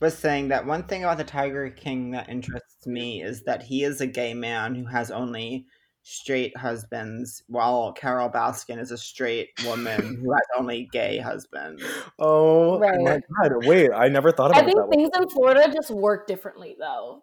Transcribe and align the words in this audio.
was 0.00 0.16
saying 0.16 0.48
that 0.48 0.66
one 0.66 0.82
thing 0.84 1.04
about 1.04 1.16
the 1.16 1.24
Tiger 1.24 1.70
King 1.70 2.10
that 2.10 2.28
interests 2.28 2.86
me 2.86 3.22
is 3.22 3.42
that 3.44 3.62
he 3.62 3.82
is 3.82 4.00
a 4.00 4.06
gay 4.06 4.34
man 4.34 4.74
who 4.74 4.84
has 4.84 5.10
only 5.10 5.66
straight 6.02 6.56
husbands, 6.56 7.42
while 7.48 7.92
Carole 7.92 8.28
Baskin 8.28 8.78
is 8.78 8.90
a 8.90 8.98
straight 8.98 9.48
woman 9.64 10.18
who 10.22 10.32
has 10.32 10.42
only 10.58 10.88
gay 10.92 11.18
husbands. 11.18 11.82
Oh 12.18 12.78
Right. 12.78 13.00
my 13.00 13.20
god! 13.48 13.66
Wait, 13.66 13.90
I 13.92 14.08
never 14.08 14.30
thought 14.32 14.50
about 14.50 14.62
I 14.62 14.66
think 14.66 14.76
that. 14.76 14.88
things 14.90 15.10
in 15.16 15.28
Florida 15.30 15.72
just 15.74 15.90
work 15.90 16.26
differently, 16.26 16.76
though. 16.78 17.22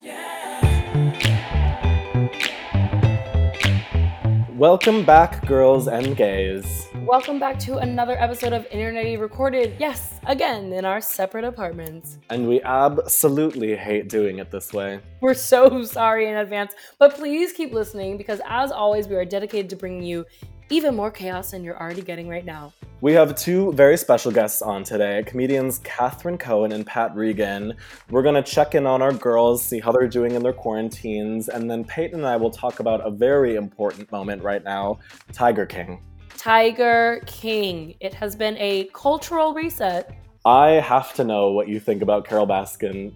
Welcome 4.58 5.06
back, 5.06 5.46
girls 5.46 5.88
and 5.88 6.16
gays. 6.18 6.88
Welcome 7.06 7.38
back 7.38 7.60
to 7.60 7.80
another 7.80 8.18
episode 8.18 8.54
of 8.54 8.66
Internet 8.72 9.20
Recorded. 9.20 9.76
Yes, 9.78 10.22
again 10.26 10.72
in 10.72 10.86
our 10.86 11.02
separate 11.02 11.44
apartments. 11.44 12.18
And 12.30 12.48
we 12.48 12.62
absolutely 12.62 13.76
hate 13.76 14.08
doing 14.08 14.40
it 14.40 14.50
this 14.50 14.72
way. 14.72 15.02
We're 15.20 15.34
so 15.34 15.84
sorry 15.84 16.30
in 16.30 16.38
advance, 16.38 16.72
but 17.00 17.14
please 17.16 17.52
keep 17.52 17.74
listening 17.74 18.16
because, 18.16 18.40
as 18.48 18.72
always, 18.72 19.10
we 19.10 19.18
are 19.18 19.26
dedicated 19.26 19.70
to 19.72 19.76
bringing 19.76 20.04
you 20.04 20.26
even 20.70 20.96
more 20.96 21.12
chaos 21.12 21.52
than 21.52 21.62
you're 21.62 21.78
already 21.78 22.02
getting 22.02 22.30
right 22.30 22.46
now. 22.46 22.72
We 23.02 23.12
have 23.12 23.36
two 23.36 23.74
very 23.74 23.98
special 23.98 24.32
guests 24.32 24.62
on 24.62 24.86
today 24.86 25.24
comedians 25.28 25.80
Catherine 25.80 26.38
Cohen 26.38 26.72
and 26.72 26.88
Pat 26.88 27.14
Regan. 27.18 27.74
We're 28.12 28.24
going 28.24 28.42
to 28.42 28.50
check 28.50 28.76
in 28.76 28.86
on 28.86 29.02
our 29.02 29.12
girls, 29.12 29.62
see 29.62 29.82
how 29.82 29.92
they're 29.92 30.08
doing 30.08 30.36
in 30.36 30.42
their 30.42 30.54
quarantines, 30.54 31.50
and 31.50 31.70
then 31.70 31.84
Peyton 31.84 32.20
and 32.20 32.26
I 32.26 32.38
will 32.38 32.50
talk 32.50 32.80
about 32.80 33.06
a 33.06 33.12
very 33.12 33.56
important 33.56 34.10
moment 34.10 34.42
right 34.42 34.64
now 34.64 35.00
Tiger 35.34 35.66
King. 35.66 36.00
Tiger 36.44 37.22
King. 37.26 37.96
It 38.02 38.14
has 38.16 38.36
been 38.36 38.58
a 38.58 38.90
cultural 38.94 39.54
reset. 39.54 40.14
I 40.44 40.72
have 40.72 41.14
to 41.14 41.24
know 41.24 41.52
what 41.52 41.70
you 41.70 41.80
think 41.80 42.02
about 42.02 42.28
Carole 42.28 42.46
Baskin. 42.46 43.14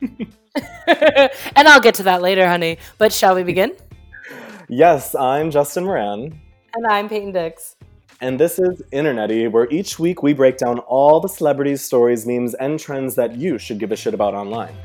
and 0.00 1.68
I'll 1.68 1.80
get 1.80 1.96
to 1.96 2.04
that 2.04 2.22
later, 2.22 2.46
honey. 2.46 2.78
But 2.98 3.12
shall 3.12 3.34
we 3.34 3.42
begin? 3.42 3.72
yes, 4.68 5.16
I'm 5.16 5.50
Justin 5.50 5.86
Moran. 5.86 6.40
And 6.74 6.86
I'm 6.88 7.08
Peyton 7.08 7.32
Dix. 7.32 7.74
And 8.20 8.38
this 8.38 8.60
is 8.60 8.80
Internety, 8.92 9.50
where 9.50 9.68
each 9.72 9.98
week 9.98 10.22
we 10.22 10.32
break 10.32 10.56
down 10.56 10.78
all 10.78 11.18
the 11.18 11.28
celebrities, 11.28 11.82
stories, 11.82 12.26
memes, 12.28 12.54
and 12.54 12.78
trends 12.78 13.16
that 13.16 13.34
you 13.34 13.58
should 13.58 13.80
give 13.80 13.90
a 13.90 13.96
shit 13.96 14.14
about 14.14 14.34
online. 14.34 14.76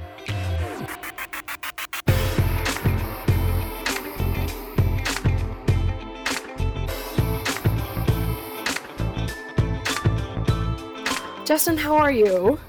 Justin, 11.57 11.77
how 11.77 11.95
are 11.95 12.11
you? 12.11 12.59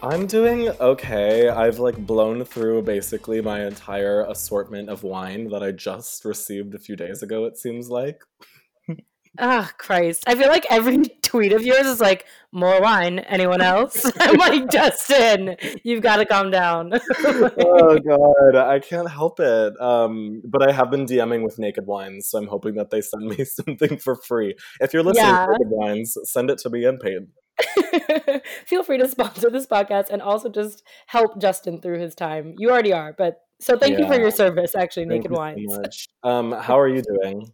I'm 0.00 0.28
doing 0.28 0.68
okay. 0.68 1.48
I've 1.48 1.80
like 1.80 1.96
blown 2.06 2.44
through 2.44 2.82
basically 2.82 3.40
my 3.40 3.66
entire 3.66 4.24
assortment 4.26 4.88
of 4.90 5.02
wine 5.02 5.48
that 5.48 5.60
I 5.60 5.72
just 5.72 6.24
received 6.24 6.72
a 6.76 6.78
few 6.78 6.94
days 6.94 7.24
ago, 7.24 7.46
it 7.46 7.58
seems 7.58 7.90
like. 7.90 8.22
Ah, 9.40 9.72
Christ. 9.76 10.22
I 10.28 10.36
feel 10.36 10.46
like 10.46 10.66
every 10.70 10.98
tweet 11.22 11.52
of 11.52 11.64
yours 11.64 11.84
is 11.84 12.00
like, 12.00 12.26
more 12.52 12.80
wine. 12.80 13.18
Anyone 13.18 13.60
else? 13.60 14.08
I'm 14.20 14.36
like, 14.36 14.70
Justin, 14.70 15.56
you've 15.82 16.02
got 16.02 16.18
to 16.18 16.24
calm 16.24 16.52
down. 16.52 16.92
oh 17.24 17.98
god, 17.98 18.54
I 18.54 18.78
can't 18.78 19.10
help 19.10 19.40
it. 19.40 19.80
Um, 19.80 20.42
but 20.44 20.68
I 20.68 20.70
have 20.70 20.92
been 20.92 21.06
DMing 21.06 21.42
with 21.42 21.58
Naked 21.58 21.86
Wines, 21.86 22.28
so 22.28 22.38
I'm 22.38 22.46
hoping 22.46 22.74
that 22.74 22.90
they 22.90 23.00
send 23.00 23.24
me 23.24 23.44
something 23.44 23.96
for 23.96 24.14
free. 24.14 24.54
If 24.80 24.92
you're 24.92 25.02
listening 25.02 25.26
Yeah. 25.26 25.46
to 25.46 25.52
Naked 25.52 25.70
Wines, 25.70 26.16
send 26.22 26.50
it 26.50 26.58
to 26.58 26.70
me 26.70 26.84
and 26.84 27.00
Peyton. 27.00 27.32
Feel 28.66 28.82
free 28.82 28.98
to 28.98 29.08
sponsor 29.08 29.50
this 29.50 29.66
podcast 29.66 30.10
and 30.10 30.22
also 30.22 30.48
just 30.48 30.82
help 31.06 31.40
Justin 31.40 31.80
through 31.80 31.98
his 31.98 32.14
time. 32.14 32.54
You 32.58 32.70
already 32.70 32.92
are, 32.92 33.14
but 33.16 33.40
so 33.60 33.78
thank 33.78 33.98
you 33.98 34.06
for 34.06 34.14
your 34.14 34.30
service, 34.32 34.74
actually, 34.74 35.06
Thank 35.06 35.30
Naked 35.30 35.56
you 35.56 35.68
so 35.70 36.28
Um, 36.28 36.52
how 36.52 36.78
are 36.80 36.88
you 36.88 37.02
doing? 37.02 37.52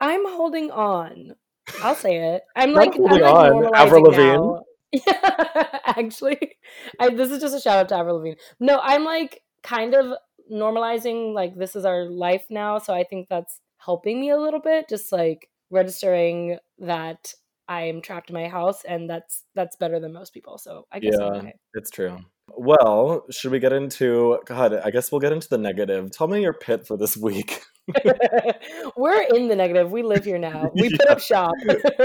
I'm 0.00 0.26
holding 0.26 0.70
on. 0.70 1.34
I'll 1.82 1.94
say 1.94 2.34
it. 2.34 2.42
I'm 2.56 2.72
like, 2.72 2.94
I'm 2.94 3.00
holding 3.02 3.20
like 3.20 3.34
on. 3.34 3.74
Avril 3.74 4.02
Lavigne? 4.04 4.60
Yeah, 5.06 5.66
actually, 5.84 6.56
I, 6.98 7.10
this 7.10 7.30
is 7.30 7.40
just 7.40 7.54
a 7.54 7.60
shout 7.60 7.78
out 7.78 7.88
to 7.90 7.96
Avril 7.96 8.16
Lavigne. 8.16 8.40
No, 8.58 8.80
I'm 8.82 9.04
like 9.04 9.40
kind 9.62 9.94
of 9.94 10.14
normalizing. 10.50 11.32
Like 11.32 11.54
this 11.54 11.76
is 11.76 11.84
our 11.84 12.06
life 12.06 12.44
now, 12.50 12.78
so 12.78 12.92
I 12.92 13.04
think 13.04 13.28
that's 13.28 13.60
helping 13.76 14.20
me 14.20 14.30
a 14.30 14.36
little 14.36 14.58
bit. 14.58 14.88
Just 14.88 15.12
like 15.12 15.48
registering 15.70 16.58
that 16.80 17.34
I'm 17.70 18.02
trapped 18.02 18.30
in 18.30 18.34
my 18.34 18.48
house, 18.48 18.84
and 18.84 19.08
that's 19.08 19.44
that's 19.54 19.76
better 19.76 20.00
than 20.00 20.12
most 20.12 20.34
people. 20.34 20.58
So 20.58 20.86
I 20.90 20.98
guess 20.98 21.14
Yeah. 21.16 21.26
okay. 21.26 21.54
It's 21.74 21.88
true. 21.88 22.18
Well, 22.48 23.26
should 23.30 23.52
we 23.52 23.60
get 23.60 23.72
into 23.72 24.40
God, 24.44 24.74
I 24.74 24.90
guess 24.90 25.12
we'll 25.12 25.20
get 25.20 25.32
into 25.32 25.48
the 25.48 25.56
negative. 25.56 26.10
Tell 26.10 26.26
me 26.26 26.42
your 26.42 26.52
pit 26.52 26.84
for 26.84 26.96
this 26.96 27.16
week. 27.16 27.62
We're 28.96 29.22
in 29.22 29.46
the 29.46 29.54
negative. 29.54 29.92
We 29.92 30.02
live 30.02 30.24
here 30.24 30.38
now. 30.38 30.72
We 30.74 30.90
put 30.90 31.08
up 31.08 31.20
shop. 31.32 31.52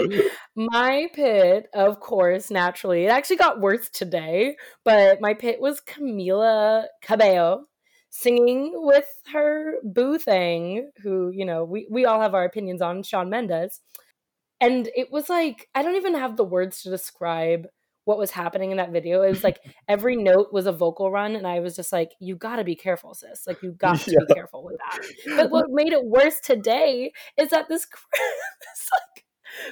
my 0.56 1.08
pit, 1.14 1.66
of 1.74 2.00
course, 2.00 2.52
naturally, 2.52 3.06
it 3.06 3.10
actually 3.10 3.38
got 3.38 3.60
worse 3.60 3.90
today, 3.90 4.58
but 4.84 5.20
my 5.20 5.34
pit 5.34 5.60
was 5.60 5.82
Camila 5.82 6.86
Cabello 7.02 7.66
singing 8.12 8.72
with 8.76 9.08
her 9.34 9.74
boo 9.84 10.20
thing, 10.20 10.92
who, 11.02 11.32
you 11.34 11.44
know, 11.44 11.66
we, 11.66 11.88
we 11.90 12.06
all 12.06 12.22
have 12.22 12.36
our 12.36 12.46
opinions 12.46 12.84
on, 12.84 13.02
Shawn 13.02 13.32
Mendes. 13.32 13.82
And 14.62 14.90
it 14.96 15.12
was 15.12 15.30
like, 15.30 15.68
I 15.76 15.84
don't 15.84 15.96
even 15.96 16.16
have 16.16 16.38
the 16.38 16.44
words 16.44 16.82
to 16.84 16.90
describe 16.90 17.68
what 18.06 18.20
was 18.20 18.32
happening 18.32 18.72
in 18.72 18.78
that 18.78 18.92
video. 18.92 19.24
It 19.24 19.30
was 19.30 19.44
like 19.44 19.60
every 19.88 20.16
note 20.16 20.54
was 20.54 20.66
a 20.66 20.72
vocal 20.72 21.12
run, 21.12 21.36
and 21.36 21.46
I 21.46 21.60
was 21.60 21.76
just 21.76 21.92
like, 21.92 22.12
you 22.20 22.36
gotta 22.36 22.64
be 22.64 22.76
careful, 22.76 23.14
sis. 23.14 23.46
Like, 23.46 23.62
you 23.62 23.72
got 23.72 24.00
to 24.02 24.12
be 24.12 24.34
careful 24.34 24.64
with 24.64 24.78
that. 24.78 25.08
But 25.36 25.50
what 25.50 25.66
made 25.70 25.92
it 25.92 26.06
worse 26.06 26.40
today 26.40 27.12
is 27.38 27.50
that 27.50 27.68
this, 27.68 27.86
this 28.14 28.90
like 28.92 29.26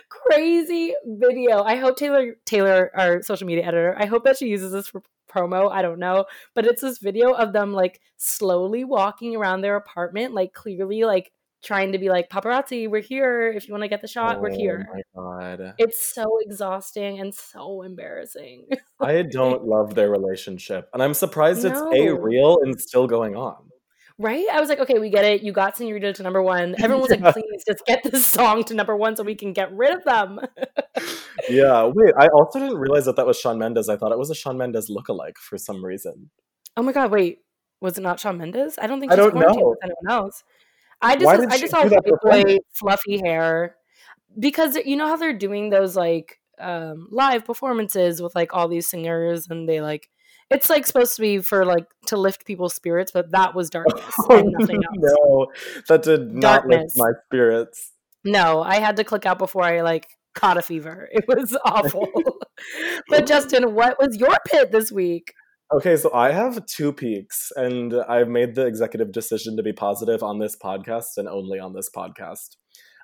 crazy 0.09 0.93
video. 1.05 1.63
I 1.63 1.75
hope 1.75 1.97
Taylor 1.97 2.35
Taylor, 2.45 2.91
our 2.95 3.21
social 3.21 3.47
media 3.47 3.65
editor, 3.65 3.95
I 3.97 4.05
hope 4.05 4.23
that 4.25 4.37
she 4.37 4.47
uses 4.47 4.71
this 4.71 4.87
for 4.87 5.01
promo. 5.33 5.71
I 5.71 5.81
don't 5.81 5.99
know, 5.99 6.25
but 6.53 6.65
it's 6.65 6.81
this 6.81 6.99
video 6.99 7.31
of 7.31 7.53
them 7.53 7.73
like 7.73 8.01
slowly 8.17 8.83
walking 8.83 9.35
around 9.35 9.61
their 9.61 9.75
apartment, 9.75 10.33
like 10.33 10.53
clearly 10.53 11.03
like 11.03 11.31
trying 11.63 11.93
to 11.93 11.97
be 11.97 12.09
like 12.09 12.29
paparazzi. 12.29 12.89
We're 12.89 13.01
here. 13.01 13.51
If 13.51 13.67
you 13.67 13.73
want 13.73 13.83
to 13.83 13.87
get 13.87 14.01
the 14.01 14.07
shot, 14.07 14.41
we're 14.41 14.51
oh 14.51 14.55
here. 14.55 14.87
Oh 14.89 14.93
my 14.93 15.55
god. 15.55 15.73
It's 15.77 16.13
so 16.13 16.37
exhausting 16.41 17.19
and 17.19 17.33
so 17.33 17.81
embarrassing. 17.81 18.67
I 18.99 19.23
don't 19.23 19.65
love 19.65 19.95
their 19.95 20.09
relationship. 20.09 20.89
And 20.93 21.01
I'm 21.01 21.13
surprised 21.13 21.65
it's 21.65 21.79
A 21.79 22.09
real 22.11 22.59
and 22.61 22.79
still 22.79 23.07
going 23.07 23.35
on. 23.35 23.69
Right? 24.19 24.45
I 24.51 24.59
was 24.59 24.69
like, 24.69 24.79
okay, 24.79 24.99
we 24.99 25.09
get 25.09 25.25
it. 25.25 25.41
You 25.41 25.51
got 25.51 25.75
Senorita 25.75 26.13
to 26.13 26.23
number 26.23 26.41
one. 26.41 26.75
Everyone 26.83 27.01
was 27.01 27.09
like, 27.09 27.33
please 27.33 27.63
just 27.65 27.83
get 27.85 28.03
this 28.03 28.25
song 28.25 28.63
to 28.65 28.75
number 28.75 28.95
one 28.95 29.15
so 29.15 29.23
we 29.23 29.33
can 29.33 29.53
get 29.53 29.73
rid 29.73 29.93
of 29.93 30.03
them. 30.03 30.39
Yeah. 31.49 31.91
Wait, 31.93 32.13
I 32.17 32.27
also 32.27 32.59
didn't 32.59 32.77
realize 32.77 33.05
that 33.05 33.15
that 33.15 33.25
was 33.25 33.37
Shawn 33.37 33.57
Mendes. 33.57 33.89
I 33.89 33.97
thought 33.97 34.11
it 34.11 34.19
was 34.19 34.29
a 34.29 34.35
Shawn 34.35 34.55
Mendes 34.57 34.89
lookalike 34.89 35.37
for 35.37 35.57
some 35.57 35.83
reason. 35.83 36.29
oh 36.77 36.83
my 36.83 36.93
god, 36.93 37.11
wait. 37.11 37.39
Was 37.81 37.97
it 37.97 38.01
not 38.01 38.19
Shawn 38.19 38.37
Mendes? 38.37 38.77
I 38.79 38.87
don't 38.87 38.99
think 38.99 39.11
I 39.11 39.15
don't 39.15 39.31
quarantined 39.31 39.59
know. 39.59 39.69
with 39.69 39.79
anyone 39.83 40.09
else. 40.09 40.43
I 41.03 41.15
just 41.15 41.25
Why 41.25 41.35
was- 41.37 41.45
did 41.45 41.53
I 41.53 41.57
just 41.57 41.71
saw 41.71 41.83
do 41.83 41.89
that 41.89 42.03
white 42.05 42.21
boy, 42.21 42.31
performance? 42.31 42.59
fluffy 42.73 43.17
hair. 43.23 43.75
Because 44.39 44.75
you 44.77 44.95
know 44.95 45.07
how 45.07 45.15
they're 45.17 45.37
doing 45.37 45.69
those 45.69 45.95
like 45.95 46.39
um 46.59 47.07
live 47.11 47.45
performances 47.45 48.21
with 48.21 48.33
like 48.35 48.53
all 48.53 48.67
these 48.67 48.87
singers 48.87 49.47
and 49.49 49.67
they 49.67 49.81
like 49.81 50.07
it's 50.49 50.69
like 50.69 50.85
supposed 50.85 51.15
to 51.15 51.21
be 51.21 51.39
for 51.39 51.65
like 51.65 51.85
to 52.07 52.17
lift 52.17 52.45
people's 52.45 52.73
spirits, 52.75 53.11
but 53.11 53.31
that 53.31 53.53
was 53.55 53.69
darkness 53.77 54.03
and 54.29 54.39
else. 54.71 54.95
no, 54.97 55.47
that 55.87 56.03
did 56.03 56.31
not 56.33 56.67
lift 56.67 56.91
my 56.95 57.11
spirits. 57.25 57.91
No, 58.23 58.61
I 58.61 58.79
had 58.79 58.95
to 58.97 59.03
click 59.03 59.25
out 59.25 59.37
before 59.39 59.63
I 59.63 59.81
like 59.81 60.07
caught 60.35 60.57
a 60.57 60.61
fever. 60.61 61.09
It 61.13 61.25
was 61.27 61.55
awful. 61.65 62.07
but 63.09 63.25
Justin, 63.25 63.73
what 63.75 63.97
was 63.99 64.17
your 64.17 64.35
pit 64.47 64.71
this 64.71 64.91
week? 64.91 65.33
Okay, 65.71 65.97
so 65.97 66.13
I 66.13 66.31
have 66.31 66.65
two 66.65 66.93
peaks, 66.93 67.51
and 67.55 67.93
I've 68.07 68.27
made 68.27 68.55
the 68.55 68.65
executive 68.65 69.11
decision 69.11 69.57
to 69.57 69.63
be 69.63 69.73
positive 69.73 70.21
on 70.21 70.39
this 70.39 70.55
podcast 70.55 71.17
and 71.17 71.27
only 71.27 71.59
on 71.59 71.73
this 71.73 71.89
podcast. 71.95 72.57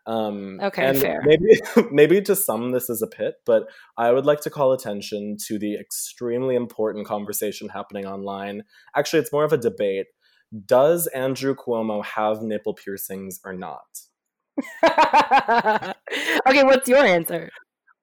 Um, 0.06 0.60
Okay, 0.62 0.86
and 0.86 0.98
fair. 0.98 1.22
Maybe, 1.24 1.62
maybe 1.92 2.22
to 2.22 2.36
some 2.36 2.72
this 2.72 2.90
is 2.90 3.02
a 3.02 3.08
pit, 3.08 3.36
but 3.46 3.64
I 3.98 4.12
would 4.12 4.26
like 4.26 4.42
to 4.42 4.50
call 4.50 4.72
attention 4.74 5.38
to 5.48 5.60
the 5.60 5.76
extremely 5.76 6.56
important 6.56 7.08
conversation 7.08 7.70
happening 7.70 8.06
online. 8.06 8.64
Actually, 8.96 9.20
it's 9.20 9.32
more 9.32 9.46
of 9.46 9.54
a 9.54 9.58
debate. 9.58 10.08
Does 10.66 11.08
Andrew 11.08 11.56
Cuomo 11.56 12.04
have 12.04 12.42
nipple 12.42 12.74
piercings 12.74 13.40
or 13.46 13.54
not? 13.54 13.82
okay, 16.48 16.64
what's 16.64 16.90
your 16.90 17.06
answer? 17.06 17.50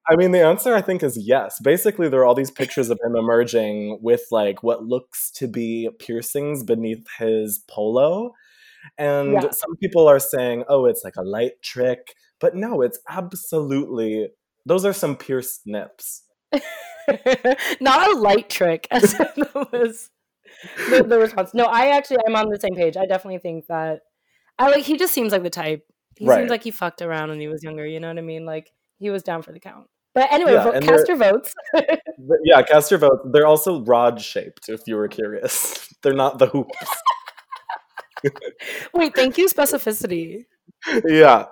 I 0.09 0.15
mean, 0.15 0.31
the 0.31 0.41
answer 0.45 0.73
I 0.73 0.81
think 0.81 1.03
is 1.03 1.17
yes. 1.17 1.59
Basically, 1.61 2.07
there 2.07 2.21
are 2.21 2.25
all 2.25 2.35
these 2.35 2.51
pictures 2.51 2.89
of 2.89 2.97
him 3.03 3.15
emerging 3.15 3.99
with 4.01 4.21
like 4.31 4.63
what 4.63 4.83
looks 4.85 5.31
to 5.31 5.47
be 5.47 5.89
piercings 5.99 6.63
beneath 6.63 7.05
his 7.19 7.59
polo. 7.69 8.31
And 8.97 9.33
Yeah. 9.33 9.49
some 9.51 9.75
people 9.81 10.07
are 10.07 10.19
saying, 10.19 10.63
oh, 10.69 10.85
it's 10.85 11.03
like 11.03 11.15
a 11.17 11.23
light 11.23 11.61
trick. 11.61 12.13
But 12.39 12.55
no, 12.55 12.81
it's 12.81 12.99
absolutely, 13.09 14.29
those 14.65 14.85
are 14.85 14.93
some 14.93 15.15
pierced 15.17 15.61
nips. 15.65 16.23
Not 17.81 18.09
a 18.11 18.17
light 18.19 18.49
trick, 18.49 18.87
as 18.91 19.13
was 19.71 20.09
the, 20.89 21.03
the 21.03 21.19
response. 21.19 21.53
No, 21.53 21.65
I 21.65 21.87
actually 21.87 22.17
I'm 22.27 22.35
on 22.35 22.49
the 22.49 22.59
same 22.59 22.75
page. 22.75 22.95
I 22.97 23.05
definitely 23.05 23.39
think 23.39 23.65
that 23.67 24.01
I 24.59 24.69
like 24.69 24.83
he 24.83 24.97
just 24.97 25.13
seems 25.13 25.31
like 25.31 25.43
the 25.43 25.49
type. 25.49 25.83
He 26.17 26.25
Right. 26.27 26.37
seems 26.37 26.49
like 26.49 26.63
he 26.63 26.71
fucked 26.71 27.01
around 27.01 27.29
when 27.29 27.39
he 27.39 27.47
was 27.47 27.63
younger. 27.63 27.85
You 27.85 27.99
know 27.99 28.07
what 28.07 28.17
I 28.17 28.21
mean? 28.21 28.45
Like 28.45 28.71
he 28.97 29.09
was 29.09 29.23
down 29.23 29.41
for 29.41 29.51
the 29.51 29.59
count. 29.59 29.87
But 30.17 30.33
anyway, 30.33 30.53
Yeah, 30.53 30.63
vote, 30.63 30.81
cast 30.83 31.07
your 31.07 31.17
votes. 31.17 31.53
Yeah, 32.43 32.63
cast 32.63 32.89
your 32.89 32.99
vote. 32.99 33.19
They're 33.31 33.45
also 33.45 33.83
rod 33.83 34.19
shaped, 34.19 34.67
if 34.67 34.81
you 34.87 34.95
were 34.95 35.07
curious. 35.07 35.93
They're 36.01 36.11
not 36.11 36.39
the 36.39 36.47
hoops. 36.47 36.75
Wait, 38.95 39.13
thank 39.13 39.37
you, 39.37 39.47
specificity. 39.47 40.45
yeah. 41.05 41.45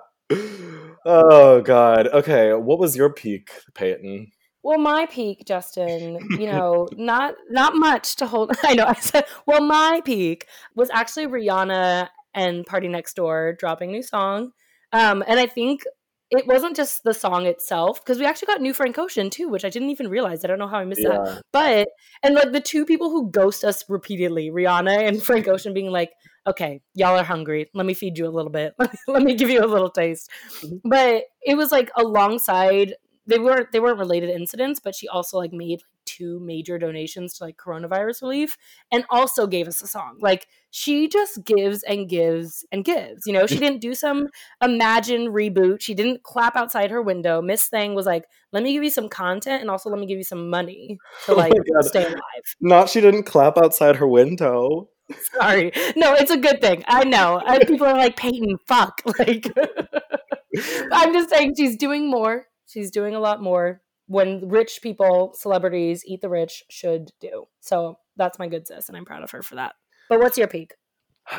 Oh 1.04 1.60
god. 1.60 2.08
Okay, 2.08 2.54
what 2.54 2.80
was 2.80 2.96
your 2.96 3.12
peak, 3.12 3.52
Peyton? 3.74 4.32
Well, 4.64 4.78
my 4.78 5.06
peak, 5.06 5.44
Justin, 5.46 6.18
you 6.30 6.50
know, 6.50 6.88
not 6.96 7.34
not 7.48 7.76
much 7.76 8.16
to 8.16 8.26
hold. 8.26 8.50
I 8.64 8.74
know. 8.74 8.86
I 8.86 8.94
said, 8.94 9.26
well, 9.46 9.62
my 9.62 10.02
peak 10.04 10.48
was 10.74 10.90
actually 10.90 11.28
Rihanna 11.28 12.08
and 12.34 12.66
PartyNextDoor 12.66 13.58
dropping 13.58 13.90
a 13.90 13.92
new 13.92 14.02
song, 14.02 14.50
um, 14.92 15.22
and 15.28 15.38
I 15.38 15.46
think 15.46 15.82
it 16.30 16.46
wasn't 16.46 16.74
just 16.74 17.04
the 17.04 17.14
song 17.14 17.46
itself 17.46 18.04
because 18.04 18.18
we 18.18 18.24
actually 18.24 18.46
got 18.46 18.60
new 18.60 18.74
Frank 18.74 18.98
Ocean 18.98 19.30
too, 19.30 19.48
which 19.48 19.64
I 19.64 19.70
didn't 19.70 19.90
even 19.90 20.08
realize. 20.08 20.44
I 20.44 20.48
don't 20.48 20.58
know 20.58 20.66
how 20.66 20.78
I 20.78 20.84
missed 20.84 21.02
that. 21.02 21.42
But 21.52 21.88
and 22.22 22.34
like 22.34 22.52
the 22.52 22.60
two 22.60 22.84
people 22.84 23.10
who 23.10 23.30
ghost 23.30 23.64
us 23.64 23.84
repeatedly, 23.88 24.50
Rihanna 24.50 25.06
and 25.06 25.22
Frank 25.22 25.46
Ocean, 25.46 25.72
being 25.72 25.90
like, 25.90 26.10
"Okay, 26.46 26.80
y'all 26.94 27.18
are 27.18 27.24
hungry. 27.24 27.70
Let 27.74 27.86
me 27.86 27.94
feed 27.94 28.18
you 28.18 28.26
a 28.26 28.30
little 28.30 28.50
bit. 28.50 28.74
Let 29.08 29.22
me 29.22 29.34
give 29.34 29.50
you 29.50 29.64
a 29.64 29.66
little 29.66 29.90
taste." 29.90 30.30
Mm-hmm. 30.62 30.88
But 30.88 31.24
it 31.42 31.56
was 31.56 31.70
like 31.70 31.90
alongside 31.96 32.94
they 33.26 33.38
weren't 33.38 33.70
they 33.70 33.80
weren't 33.80 33.98
related 33.98 34.30
incidents, 34.30 34.80
but 34.82 34.94
she 34.94 35.06
also 35.08 35.38
like 35.38 35.52
made 35.52 35.82
two 36.06 36.40
major 36.40 36.78
donations 36.78 37.34
to 37.34 37.44
like 37.44 37.56
coronavirus 37.56 38.22
relief 38.22 38.56
and 38.90 39.04
also 39.10 39.46
gave 39.46 39.68
us 39.68 39.82
a 39.82 39.86
song. 39.86 40.16
Like 40.20 40.46
she 40.70 41.08
just 41.08 41.44
gives 41.44 41.82
and 41.82 42.08
gives 42.08 42.64
and 42.72 42.84
gives. 42.84 43.26
You 43.26 43.32
know, 43.32 43.46
she 43.46 43.58
didn't 43.58 43.80
do 43.80 43.94
some 43.94 44.28
imagine 44.62 45.28
reboot. 45.32 45.80
She 45.80 45.94
didn't 45.94 46.22
clap 46.22 46.56
outside 46.56 46.90
her 46.90 47.02
window. 47.02 47.42
Miss 47.42 47.68
Thing 47.68 47.94
was 47.94 48.06
like, 48.06 48.24
"Let 48.52 48.62
me 48.62 48.72
give 48.72 48.84
you 48.84 48.90
some 48.90 49.08
content 49.08 49.60
and 49.60 49.70
also 49.70 49.90
let 49.90 49.98
me 49.98 50.06
give 50.06 50.18
you 50.18 50.24
some 50.24 50.48
money 50.48 50.98
to 51.26 51.32
Oh 51.32 51.36
like 51.36 51.52
God. 51.52 51.84
stay 51.84 52.04
alive." 52.04 52.56
Not 52.60 52.88
she 52.88 53.00
didn't 53.00 53.24
clap 53.24 53.58
outside 53.58 53.96
her 53.96 54.08
window. 54.08 54.88
Sorry. 55.34 55.72
No, 55.94 56.14
it's 56.14 56.30
a 56.30 56.36
good 56.36 56.60
thing. 56.60 56.82
I 56.88 57.04
know. 57.04 57.40
I, 57.44 57.58
people 57.64 57.86
are 57.86 57.96
like, 57.96 58.16
Peyton, 58.16 58.58
fuck. 58.66 59.02
Like, 59.18 59.46
I'm 60.92 61.12
just 61.12 61.30
saying 61.30 61.54
she's 61.56 61.76
doing 61.76 62.10
more. 62.10 62.46
She's 62.66 62.90
doing 62.90 63.14
a 63.14 63.20
lot 63.20 63.42
more 63.42 63.82
when 64.06 64.48
rich 64.48 64.80
people, 64.82 65.32
celebrities, 65.34 66.04
eat 66.06 66.20
the 66.20 66.28
rich 66.28 66.64
should 66.70 67.10
do. 67.20 67.46
So 67.60 67.98
that's 68.16 68.38
my 68.38 68.48
good 68.48 68.66
sis, 68.66 68.88
and 68.88 68.96
I'm 68.96 69.04
proud 69.04 69.22
of 69.22 69.30
her 69.32 69.42
for 69.42 69.56
that. 69.56 69.74
But 70.08 70.20
what's 70.20 70.38
your 70.38 70.48
peak? 70.48 70.74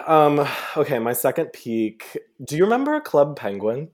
Um, 0.05 0.45
okay, 0.75 0.99
my 0.99 1.13
second 1.13 1.53
peak. 1.53 2.17
Do 2.43 2.57
you 2.57 2.63
remember 2.63 2.99
Club 2.99 3.37
Penguin? 3.37 3.89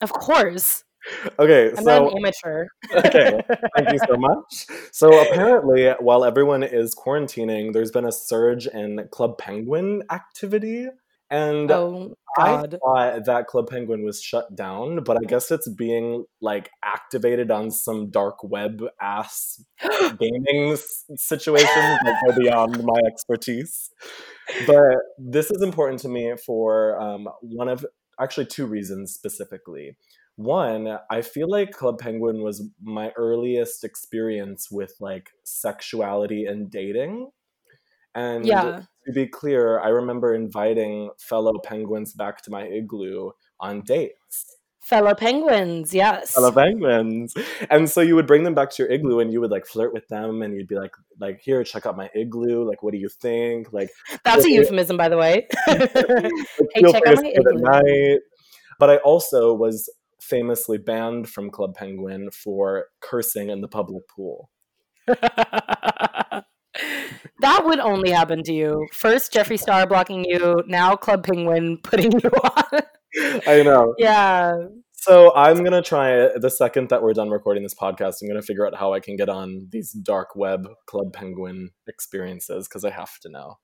Of 0.00 0.12
course. 0.12 0.84
Okay, 1.38 1.70
I'm 1.76 1.84
so 1.84 2.08
an 2.08 2.16
amateur. 2.16 2.66
okay, 2.92 3.40
thank 3.76 3.92
you 3.92 3.98
so 4.08 4.16
much. 4.18 4.66
So 4.90 5.20
apparently, 5.22 5.90
while 6.00 6.24
everyone 6.24 6.62
is 6.62 6.94
quarantining, 6.94 7.72
there's 7.72 7.90
been 7.90 8.06
a 8.06 8.12
surge 8.12 8.66
in 8.66 9.06
Club 9.10 9.36
Penguin 9.38 10.02
activity, 10.10 10.88
and 11.34 11.68
oh, 11.72 12.14
I 12.38 12.62
thought 12.62 13.24
that 13.24 13.48
Club 13.48 13.68
Penguin 13.68 14.04
was 14.04 14.22
shut 14.22 14.54
down, 14.54 15.02
but 15.02 15.16
I 15.16 15.24
guess 15.26 15.50
it's 15.50 15.68
being 15.68 16.26
like 16.40 16.70
activated 16.84 17.50
on 17.50 17.72
some 17.72 18.08
dark 18.10 18.44
web 18.44 18.84
ass 19.00 19.60
gaming 20.20 20.74
s- 20.74 21.04
situations 21.16 21.98
that 22.04 22.22
go 22.24 22.36
beyond 22.38 22.84
my 22.84 23.00
expertise. 23.04 23.90
But 24.64 24.98
this 25.18 25.50
is 25.50 25.60
important 25.60 25.98
to 26.02 26.08
me 26.08 26.34
for 26.36 27.00
um, 27.00 27.28
one 27.40 27.68
of 27.68 27.84
actually 28.20 28.46
two 28.46 28.66
reasons 28.66 29.12
specifically. 29.12 29.96
One, 30.36 30.98
I 31.10 31.22
feel 31.22 31.50
like 31.50 31.72
Club 31.72 31.98
Penguin 31.98 32.42
was 32.42 32.68
my 32.80 33.10
earliest 33.16 33.82
experience 33.82 34.68
with 34.70 34.94
like 35.00 35.30
sexuality 35.42 36.44
and 36.44 36.70
dating. 36.70 37.30
And 38.14 38.46
yeah. 38.46 38.82
To 39.06 39.12
be 39.12 39.26
clear, 39.26 39.78
I 39.80 39.88
remember 39.88 40.34
inviting 40.34 41.10
fellow 41.18 41.58
penguins 41.62 42.12
back 42.12 42.42
to 42.42 42.50
my 42.50 42.64
igloo 42.64 43.30
on 43.60 43.82
dates. 43.82 44.56
Fellow 44.82 45.14
penguins, 45.14 45.94
yes. 45.94 46.32
Fellow 46.34 46.52
penguins. 46.52 47.32
And 47.70 47.88
so 47.88 48.02
you 48.02 48.14
would 48.16 48.26
bring 48.26 48.42
them 48.42 48.54
back 48.54 48.68
to 48.72 48.82
your 48.82 48.92
igloo 48.92 49.20
and 49.20 49.32
you 49.32 49.40
would 49.40 49.50
like 49.50 49.64
flirt 49.66 49.94
with 49.94 50.06
them 50.08 50.42
and 50.42 50.54
you'd 50.54 50.68
be 50.68 50.74
like, 50.76 50.92
like, 51.18 51.40
here, 51.40 51.64
check 51.64 51.86
out 51.86 51.96
my 51.96 52.10
igloo. 52.14 52.68
Like, 52.68 52.82
what 52.82 52.92
do 52.92 52.98
you 52.98 53.08
think? 53.08 53.72
Like, 53.72 53.88
That's 54.24 54.44
a 54.44 54.50
euphemism, 54.50 54.98
by 54.98 55.08
the 55.08 55.16
way. 55.16 55.46
like, 55.66 55.90
Hey, 56.74 56.82
check 56.92 57.06
out 57.06 57.16
my 57.22 57.32
igloo. 57.34 57.60
night. 57.62 58.20
But 58.78 58.90
I 58.90 58.96
also 58.98 59.54
was 59.54 59.88
famously 60.20 60.76
banned 60.76 61.30
from 61.30 61.50
Club 61.50 61.74
Penguin 61.74 62.30
for 62.30 62.86
cursing 63.00 63.48
in 63.48 63.62
the 63.62 63.68
public 63.68 64.06
pool. 64.08 64.50
that 67.40 67.64
would 67.64 67.80
only 67.80 68.10
happen 68.10 68.42
to 68.44 68.52
you. 68.52 68.86
First, 68.92 69.32
Jeffree 69.32 69.58
Star 69.58 69.86
blocking 69.86 70.24
you. 70.24 70.62
Now, 70.66 70.96
Club 70.96 71.24
Penguin 71.24 71.78
putting 71.82 72.12
you 72.12 72.30
on. 72.30 72.80
I 73.46 73.62
know. 73.62 73.94
yeah. 73.98 74.52
So 74.92 75.34
I'm 75.34 75.62
gonna 75.62 75.82
try 75.82 76.30
the 76.34 76.48
second 76.48 76.88
that 76.88 77.02
we're 77.02 77.12
done 77.12 77.28
recording 77.28 77.62
this 77.62 77.74
podcast. 77.74 78.16
I'm 78.22 78.28
gonna 78.28 78.40
figure 78.40 78.66
out 78.66 78.74
how 78.74 78.94
I 78.94 79.00
can 79.00 79.16
get 79.16 79.28
on 79.28 79.68
these 79.70 79.92
dark 79.92 80.34
web 80.34 80.66
Club 80.86 81.12
Penguin 81.12 81.70
experiences 81.86 82.66
because 82.66 82.84
I 82.84 82.90
have 82.90 83.18
to 83.20 83.28
know. 83.28 83.58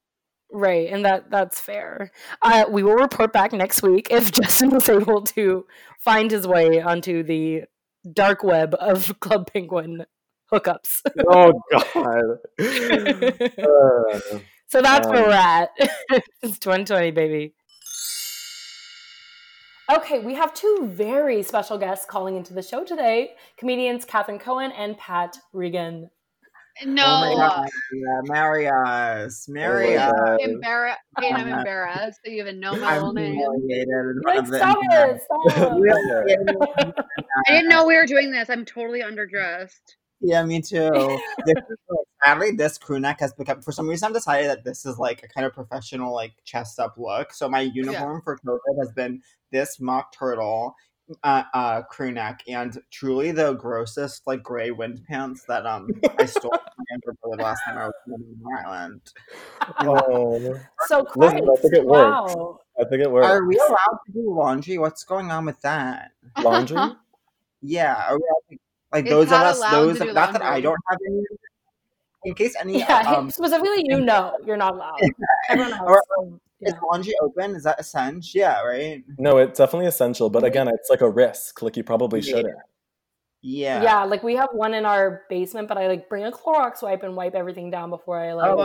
Right, 0.53 0.93
and 0.93 1.05
that 1.05 1.31
that's 1.31 1.59
fair. 1.59 2.11
Uh, 2.43 2.65
we 2.69 2.83
will 2.83 2.97
report 2.97 3.33
back 3.33 3.53
next 3.53 3.83
week 3.83 4.09
if 4.11 4.33
Justin 4.41 4.71
was 4.71 4.89
able 4.89 5.23
to 5.23 5.65
find 6.01 6.31
his 6.31 6.47
way 6.47 6.81
onto 6.81 7.23
the 7.23 7.63
dark 8.13 8.43
web 8.45 8.75
of 8.79 9.19
Club 9.21 9.51
Penguin 9.53 10.05
hookups. 10.53 11.01
Oh 11.29 11.53
God. 11.73 12.39
Uh, 13.61 14.39
so 14.69 14.81
that's 14.81 15.09
where 15.09 15.23
Um, 15.25 15.29
we're 15.29 15.33
at. 15.33 15.71
it's 16.43 16.59
2020, 16.61 17.11
baby. 17.11 17.55
Okay, 19.93 20.21
we 20.21 20.35
have 20.35 20.55
two 20.55 20.89
very 20.93 21.43
special 21.43 21.77
guests 21.77 22.07
calling 22.09 22.37
into 22.37 22.55
the 22.55 22.63
show 22.63 22.85
today 22.85 23.33
comedians 23.57 24.05
Catherine 24.05 24.39
Cohen 24.39 24.71
and 24.73 24.97
Pat 24.97 25.37
Regan. 25.53 26.11
No, 26.85 27.03
Oh 27.05 27.21
my 27.21 27.35
god, 27.35 27.69
yeah, 27.93 28.21
marry 28.25 28.69
us, 28.69 29.49
marry 29.49 29.99
us. 29.99 30.13
God. 30.13 30.41
embarrass. 30.41 30.97
I'm 31.17 31.49
embarrassed 31.49 32.21
that 32.25 32.31
you 32.31 32.41
even 32.41 32.61
know 32.61 32.77
my 32.77 32.97
I'm 32.99 33.13
name. 33.15 33.35
humiliated 33.35 34.17
Like, 34.25 34.37
front 34.37 34.39
of 34.39 34.51
the 34.51 34.57
stop 34.59 34.79
it! 34.81 35.21
Stop. 35.57 35.79
Really? 35.81 36.37
I 37.49 37.53
didn't 37.53 37.69
know 37.69 37.85
we 37.87 37.97
were 37.97 38.07
doing 38.07 38.31
this. 38.31 38.49
I'm 38.49 38.65
totally 38.65 39.03
underdressed. 39.03 39.97
Yeah, 40.21 40.45
me 40.45 40.61
too. 40.61 40.91
This 41.47 41.55
sadly, 42.25 42.51
this 42.53 42.77
crew 42.79 43.01
neck 43.01 43.21
has 43.21 43.33
become. 43.33 43.63
For 43.63 43.73
some 43.73 43.89
reason, 43.89 44.07
I've 44.09 44.15
decided 44.15 44.51
that 44.51 44.65
this 44.65 44.85
is 44.85 44.99
like 44.99 45.23
a 45.23 45.29
kind 45.29 45.47
of 45.47 45.55
professional, 45.55 46.15
like 46.15 46.33
chest 46.45 46.79
up 46.79 46.95
look. 46.99 47.33
So 47.33 47.49
my 47.49 47.61
uniform 47.61 48.21
for 48.23 48.39
COVID 48.47 48.79
has 48.81 48.93
been 48.93 49.23
this 49.51 49.81
mock 49.81 50.13
turtle, 50.13 50.75
uh, 51.25 51.45
uh, 51.55 51.83
crew 51.83 52.13
neck, 52.13 52.43
and 52.47 52.77
truly 52.91 53.33
the 53.33 53.55
grossest 53.55 54.27
like 54.27 54.43
gray 54.43 54.71
wind 54.71 55.01
pants 55.09 55.45
that 55.49 55.65
um 55.67 55.89
I 56.19 56.27
stole 56.27 56.51
from 56.51 56.61
my 56.79 56.85
underwear 56.95 57.37
the 57.39 57.43
last 57.43 57.61
time 57.65 57.79
I 57.79 57.87
was 57.87 57.95
in 58.07 58.43
Ireland. 58.59 59.01
oh, 59.81 60.61
So 60.87 61.07
Listen, 61.17 61.49
I 61.51 61.61
think 61.61 61.75
it 61.75 61.87
works. 61.87 62.35
wow. 62.35 62.61
I 62.79 62.85
think 62.85 63.03
it 63.03 63.11
works. 63.11 63.27
Are 63.27 63.45
we 63.47 63.57
allowed 63.57 63.99
to 64.07 64.13
do 64.13 64.35
laundry? 64.35 64.79
What's 64.79 65.05
going 65.05 65.31
on 65.31 65.45
with 65.47 65.61
that? 65.63 66.11
Laundry? 66.43 66.77
Yeah, 67.63 67.95
are 68.09 68.17
we 68.17 68.23
allowed 68.23 68.51
to- 68.53 68.59
like 68.93 69.07
Is 69.07 69.11
those 69.11 69.27
of 69.27 69.33
us, 69.33 69.61
those 69.71 69.99
to 69.99 70.05
do 70.07 70.13
not 70.13 70.33
that 70.33 70.43
I 70.43 70.61
don't 70.61 70.79
have 70.89 70.99
any. 71.07 71.23
In 72.25 72.35
case 72.35 72.55
any, 72.61 72.81
Yeah, 72.81 73.15
um, 73.17 73.31
specifically, 73.31 73.83
you 73.87 74.01
know, 74.01 74.37
you're 74.45 74.57
not 74.59 74.75
allowed. 74.75 74.99
Everyone 75.49 75.73
else, 75.73 75.83
Or- 75.87 76.03
um, 76.19 76.41
is 76.61 76.75
yeah. 76.75 76.81
laundry 76.91 77.15
open? 77.23 77.55
Is 77.57 77.63
that 77.65 77.81
essential? 77.81 78.39
Yeah, 78.39 78.61
right. 78.63 79.03
No, 79.19 79.39
it's 79.39 79.57
definitely 79.57 79.87
essential, 79.87 80.29
but 80.29 80.45
again, 80.45 80.69
it's 80.69 80.91
like 80.91 81.01
a 81.01 81.09
risk. 81.09 81.63
Like 81.63 81.79
you 81.79 81.83
probably 81.85 82.21
Yeah. 82.21 82.37
shouldn't. 82.37 82.59
Yeah. 83.43 83.83
yeah, 83.83 84.05
like 84.05 84.23
we 84.23 84.37
have 84.37 84.51
one 84.53 84.75
in 84.75 84.85
our 84.85 85.23
basement, 85.31 85.67
but 85.67 85.79
I 85.79 85.87
like 85.87 86.11
bring 86.11 86.25
a 86.25 86.31
Clorox 86.31 86.83
wipe 86.83 87.03
and 87.05 87.17
wipe 87.17 87.35
everything 87.35 87.71
down 87.71 87.89
before 87.89 88.19
I 88.19 88.35
like 88.35 88.51
Oh. 88.51 88.57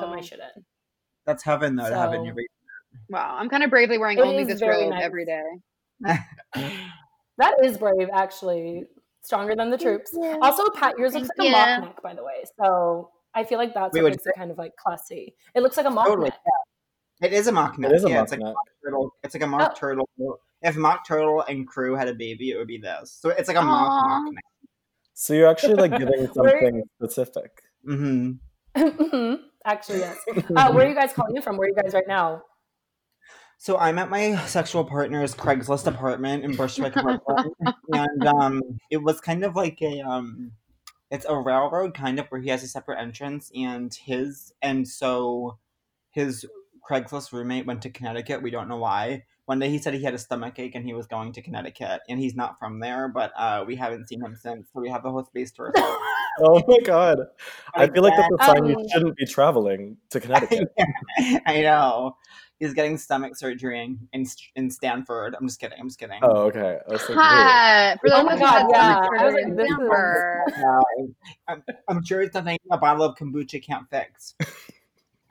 put 0.00 0.10
my 0.10 0.16
Whoa. 0.16 0.22
shit 0.22 0.38
in. 0.38 0.64
That's 1.26 1.42
heaven 1.42 1.74
though 1.74 1.88
to 1.90 1.96
have 1.96 2.12
in 2.14 2.24
your 2.24 2.36
Wow. 3.08 3.36
I'm 3.36 3.48
kind 3.48 3.64
of 3.64 3.70
bravely 3.70 3.98
wearing 3.98 4.18
It 4.18 4.20
only 4.20 4.42
is 4.42 4.48
this 4.48 4.62
robe 4.62 4.90
nice. 4.90 5.02
every 5.02 5.24
day. 5.24 5.42
that 7.38 7.56
is 7.64 7.78
brave, 7.78 8.08
actually. 8.12 8.84
Stronger 9.22 9.54
than 9.54 9.70
the 9.70 9.78
troops. 9.78 10.16
Also, 10.42 10.68
Pat, 10.70 10.94
yours 10.98 11.14
looks 11.14 11.28
Thank 11.36 11.52
like 11.54 11.66
a 11.66 11.80
mock 11.80 11.88
neck, 11.88 12.02
by 12.02 12.14
the 12.14 12.24
way. 12.24 12.44
So 12.58 13.10
I 13.34 13.44
feel 13.44 13.58
like 13.58 13.74
that's 13.74 13.92
Wait, 13.94 14.02
what 14.02 14.12
makes 14.12 14.26
it 14.26 14.32
kind 14.36 14.50
of 14.50 14.58
like 14.58 14.74
classy. 14.76 15.34
It 15.54 15.60
looks 15.62 15.76
like 15.76 15.86
a 15.86 15.90
mock 15.90 16.06
Totally. 16.06 16.30
neck. 16.30 16.38
it 17.22 17.32
is 17.32 17.46
a 17.46 17.52
mock 17.52 17.78
neck. 17.78 17.90
It 17.90 17.96
is 17.96 18.04
a 18.04 18.08
yeah, 18.08 18.14
mock 18.16 18.22
it's 18.24 18.32
like 18.32 18.40
neck. 18.40 18.46
a 18.48 18.52
mock 18.52 18.66
turtle. 18.84 19.14
It's 19.22 19.34
like 19.34 19.42
a 19.42 19.46
mock 19.46 19.72
Oh. 19.72 19.78
turtle. 19.78 20.08
If 20.62 20.76
mock 20.76 21.06
turtle 21.06 21.42
and 21.42 21.66
crew 21.66 21.94
had 21.94 22.08
a 22.08 22.14
baby, 22.14 22.50
it 22.50 22.56
would 22.56 22.66
be 22.68 22.78
this. 22.78 23.16
So 23.20 23.28
it's 23.30 23.48
like 23.48 23.56
a 23.56 23.62
mock 23.62 23.90
Aw. 23.90 24.08
mock 24.08 24.32
neck. 24.32 24.44
So 25.14 25.34
you're 25.34 25.48
actually 25.48 25.74
like 25.74 25.96
giving 25.98 26.26
something 26.32 26.82
specific. 27.02 27.62
Mm 27.86 28.38
hmm 28.74 29.34
Actually, 29.66 29.98
yes. 29.98 30.16
Uh, 30.56 30.72
where 30.72 30.86
are 30.86 30.88
you 30.88 30.94
guys 30.94 31.12
calling 31.12 31.36
in 31.36 31.42
from? 31.42 31.58
Where 31.58 31.66
are 31.66 31.68
you 31.68 31.74
guys 31.74 31.92
right 31.92 32.08
now? 32.08 32.42
So 33.62 33.76
I'm 33.76 33.98
at 33.98 34.08
my 34.08 34.36
sexual 34.46 34.86
partner's 34.86 35.34
Craigslist 35.34 35.86
apartment 35.86 36.44
in 36.46 36.56
Bushwick, 36.56 36.94
Brooklyn, 36.94 37.52
and 37.92 38.26
um, 38.26 38.62
it 38.90 38.96
was 39.02 39.20
kind 39.20 39.44
of 39.44 39.54
like 39.54 39.82
a 39.82 40.00
um, 40.00 40.52
it's 41.10 41.26
a 41.26 41.36
railroad 41.36 41.92
kind 41.92 42.18
of 42.18 42.26
where 42.28 42.40
he 42.40 42.48
has 42.48 42.62
a 42.62 42.66
separate 42.66 42.98
entrance, 42.98 43.52
and 43.54 43.92
his 43.92 44.54
and 44.62 44.88
so 44.88 45.58
his 46.10 46.46
Craigslist 46.88 47.34
roommate 47.34 47.66
went 47.66 47.82
to 47.82 47.90
Connecticut. 47.90 48.40
We 48.40 48.50
don't 48.50 48.66
know 48.66 48.78
why. 48.78 49.24
One 49.44 49.58
day 49.58 49.68
he 49.68 49.76
said 49.76 49.92
he 49.92 50.04
had 50.04 50.14
a 50.14 50.18
stomach 50.18 50.58
ache 50.58 50.74
and 50.74 50.86
he 50.86 50.94
was 50.94 51.06
going 51.06 51.32
to 51.34 51.42
Connecticut, 51.42 52.00
and 52.08 52.18
he's 52.18 52.34
not 52.34 52.58
from 52.58 52.80
there, 52.80 53.08
but 53.08 53.30
uh, 53.36 53.64
we 53.66 53.76
haven't 53.76 54.08
seen 54.08 54.22
him 54.24 54.36
since, 54.40 54.68
so 54.72 54.80
we 54.80 54.88
have 54.88 55.02
the 55.02 55.10
whole 55.10 55.26
space 55.26 55.52
to 55.52 55.62
ourselves. 55.64 55.98
Oh 56.42 56.62
my 56.66 56.78
god. 56.84 57.18
I 57.74 57.88
feel 57.88 58.02
like 58.02 58.16
that's 58.16 58.32
a 58.40 58.44
sign 58.46 58.64
you 58.64 58.76
Um, 58.76 58.88
shouldn't 58.90 59.16
be 59.16 59.26
traveling 59.26 59.98
to 60.08 60.20
Connecticut. 60.20 60.72
I 61.44 61.60
know. 61.60 62.16
He's 62.60 62.74
getting 62.74 62.96
stomach 62.98 63.36
surgery 63.36 63.82
in, 63.82 63.98
in 64.12 64.26
in 64.54 64.70
Stamford. 64.70 65.34
I'm 65.34 65.46
just 65.48 65.58
kidding. 65.58 65.78
I'm 65.80 65.88
just 65.88 65.98
kidding. 65.98 66.20
Oh, 66.22 66.42
okay. 66.48 66.78
I 66.88 66.92
was 66.92 67.00
thinking, 67.00 67.16
wait. 67.16 67.24
Hi. 67.24 67.96
For 68.00 68.08
Oh 68.12 68.16
those 68.16 68.24
my 68.26 68.32
of 68.34 68.38
you 68.38 68.44
God, 68.44 68.62
that 68.62 68.70
yeah. 68.70 69.00
don't 69.00 69.18
I 69.18 69.24
was 69.24 69.34
know, 69.34 69.40
like, 69.40 69.56
this 69.56 69.64
is- 69.70 69.76
Denver. 69.78 70.44
Yeah, 70.58 70.80
I'm, 71.48 71.62
I'm 71.88 72.04
sure 72.04 72.20
it's 72.20 72.34
something 72.34 72.58
a 72.70 72.76
bottle 72.78 73.02
of 73.04 73.16
kombucha 73.16 73.64
can't 73.64 73.88
fix. 73.90 74.34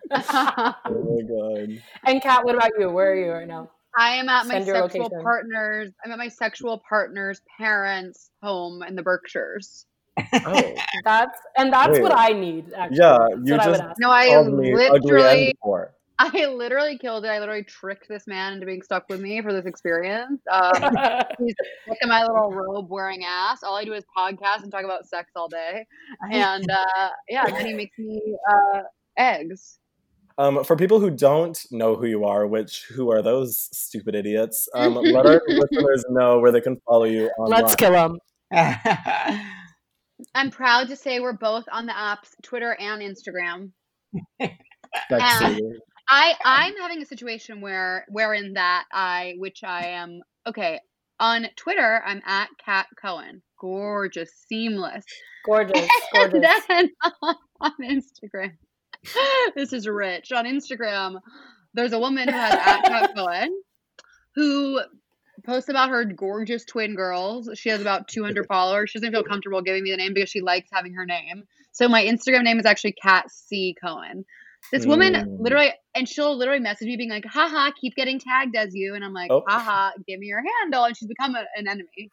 Oh 0.11 0.73
my 0.85 1.21
god. 1.21 1.81
and 2.05 2.21
Kat, 2.21 2.43
what 2.43 2.55
about 2.55 2.71
you? 2.79 2.89
Where 2.89 3.11
are 3.11 3.15
you 3.15 3.31
right 3.31 3.47
now? 3.47 3.69
I 3.95 4.11
am 4.15 4.27
at 4.29 4.47
my 4.47 4.55
Send 4.55 4.65
your 4.67 4.75
sexual 4.81 5.03
location. 5.03 5.21
partner's. 5.23 5.91
I'm 6.03 6.11
at 6.11 6.17
my 6.17 6.27
sexual 6.29 6.81
partner's 6.87 7.41
parents' 7.59 8.31
home 8.41 8.81
in 8.83 8.95
the 8.95 9.03
Berkshires. 9.03 9.85
Oh. 10.33 10.73
That's 11.05 11.39
and 11.57 11.71
that's 11.71 11.93
Wait. 11.93 12.01
what 12.03 12.13
I 12.15 12.29
need. 12.29 12.73
Actually, 12.73 12.97
Yeah, 12.97 13.17
you 13.43 13.51
what 13.53 13.61
I 13.61 13.65
just 13.65 13.81
ask. 13.83 13.99
No, 13.99 14.09
I 14.11 14.27
called 14.29 14.53
me 14.53 14.73
ugly 14.73 14.85
and 14.87 15.03
literally, 15.03 15.53
poor. 15.61 15.91
I 16.21 16.47
literally 16.47 16.97
killed 16.97 17.23
it. 17.23 17.29
I 17.29 17.39
literally 17.39 17.63
tricked 17.63 18.09
this 18.09 18.27
man 18.27 18.51
into 18.53 18.65
being 18.65 18.81
stuck 18.81 19.05
with 19.09 19.21
me 19.21 19.41
for 19.41 19.53
this 19.53 19.65
experience. 19.65 20.41
Um, 20.51 20.71
look 21.39 21.97
at 22.01 22.09
my 22.09 22.23
little 22.23 22.51
robe 22.51 22.89
wearing 22.89 23.23
ass. 23.23 23.63
All 23.63 23.77
I 23.77 23.85
do 23.85 23.93
is 23.93 24.03
podcast 24.15 24.63
and 24.63 24.71
talk 24.71 24.83
about 24.83 25.07
sex 25.07 25.31
all 25.37 25.47
day. 25.47 25.85
And 26.29 26.69
uh, 26.97 27.09
yeah, 27.29 27.45
then 27.49 27.65
he 27.65 27.73
makes 27.73 27.97
me 27.97 28.35
uh, 28.51 28.81
eggs. 29.17 29.79
Um, 30.37 30.65
for 30.65 30.75
people 30.75 30.99
who 30.99 31.09
don't 31.09 31.57
know 31.71 31.95
who 31.95 32.05
you 32.05 32.25
are, 32.25 32.45
which 32.47 32.85
who 32.93 33.09
are 33.11 33.21
those 33.21 33.69
stupid 33.71 34.13
idiots? 34.13 34.67
Um, 34.75 34.95
let 34.95 35.25
our 35.25 35.41
listeners 35.47 36.03
know 36.09 36.39
where 36.39 36.51
they 36.51 36.61
can 36.61 36.81
follow 36.85 37.05
you 37.05 37.29
online. 37.39 37.61
Let's 37.61 37.75
kill 37.75 37.91
them. 37.91 38.17
I'm 40.35 40.51
proud 40.51 40.89
to 40.89 40.97
say 40.97 41.21
we're 41.21 41.31
both 41.31 41.63
on 41.71 41.85
the 41.85 41.93
apps, 41.93 42.35
Twitter 42.43 42.75
and 42.77 43.01
Instagram. 43.01 43.71
Sexy. 45.09 45.61
I 46.09 46.33
I'm 46.43 46.75
having 46.77 47.01
a 47.01 47.05
situation 47.05 47.61
where 47.61 48.05
wherein 48.09 48.53
that 48.53 48.85
I 48.91 49.35
which 49.37 49.63
I 49.63 49.87
am 49.87 50.21
okay 50.47 50.79
on 51.19 51.47
Twitter 51.55 52.01
I'm 52.05 52.21
at 52.25 52.49
Kat 52.63 52.87
Cohen. 53.01 53.41
Gorgeous 53.59 54.31
seamless. 54.47 55.03
Gorgeous, 55.45 55.87
and 56.13 56.31
gorgeous. 56.31 56.65
then 56.67 56.89
on 57.61 57.73
Instagram 57.83 58.51
this 59.55 59.71
is 59.71 59.87
rich. 59.87 60.31
On 60.31 60.45
Instagram 60.45 61.19
there's 61.73 61.93
a 61.93 61.99
woman 61.99 62.27
who 62.27 62.35
has 62.35 62.53
at 62.53 62.83
Kat 62.83 63.15
Cohen 63.15 63.61
who 64.35 64.81
posts 65.45 65.69
about 65.69 65.89
her 65.89 66.03
gorgeous 66.05 66.65
twin 66.65 66.95
girls. 66.95 67.49
She 67.55 67.69
has 67.69 67.81
about 67.81 68.07
200 68.07 68.45
followers. 68.47 68.89
She 68.89 68.99
doesn't 68.99 69.13
feel 69.13 69.23
comfortable 69.23 69.61
giving 69.61 69.83
me 69.83 69.91
the 69.91 69.97
name 69.97 70.13
because 70.13 70.29
she 70.29 70.41
likes 70.41 70.69
having 70.71 70.93
her 70.93 71.05
name. 71.05 71.43
So 71.71 71.87
my 71.87 72.03
Instagram 72.03 72.43
name 72.43 72.59
is 72.59 72.65
actually 72.65 72.93
Kat 73.01 73.29
C. 73.31 73.75
Cohen 73.81 74.25
this 74.71 74.85
woman 74.85 75.13
Mm. 75.13 75.37
literally, 75.39 75.71
and 75.95 76.07
she'll 76.07 76.35
literally 76.37 76.59
message 76.59 76.87
me 76.87 76.95
being 76.97 77.09
like, 77.09 77.25
haha, 77.25 77.71
keep 77.71 77.95
getting 77.95 78.19
tagged 78.19 78.55
as 78.55 78.73
you. 78.75 78.93
And 78.95 79.03
I'm 79.03 79.13
like, 79.13 79.31
Oh. 79.31 79.43
haha, 79.47 79.91
give 80.07 80.19
me 80.19 80.27
your 80.27 80.43
handle. 80.61 80.83
And 80.83 80.95
she's 80.95 81.07
become 81.07 81.35
a, 81.35 81.45
an 81.55 81.67
enemy. 81.67 82.09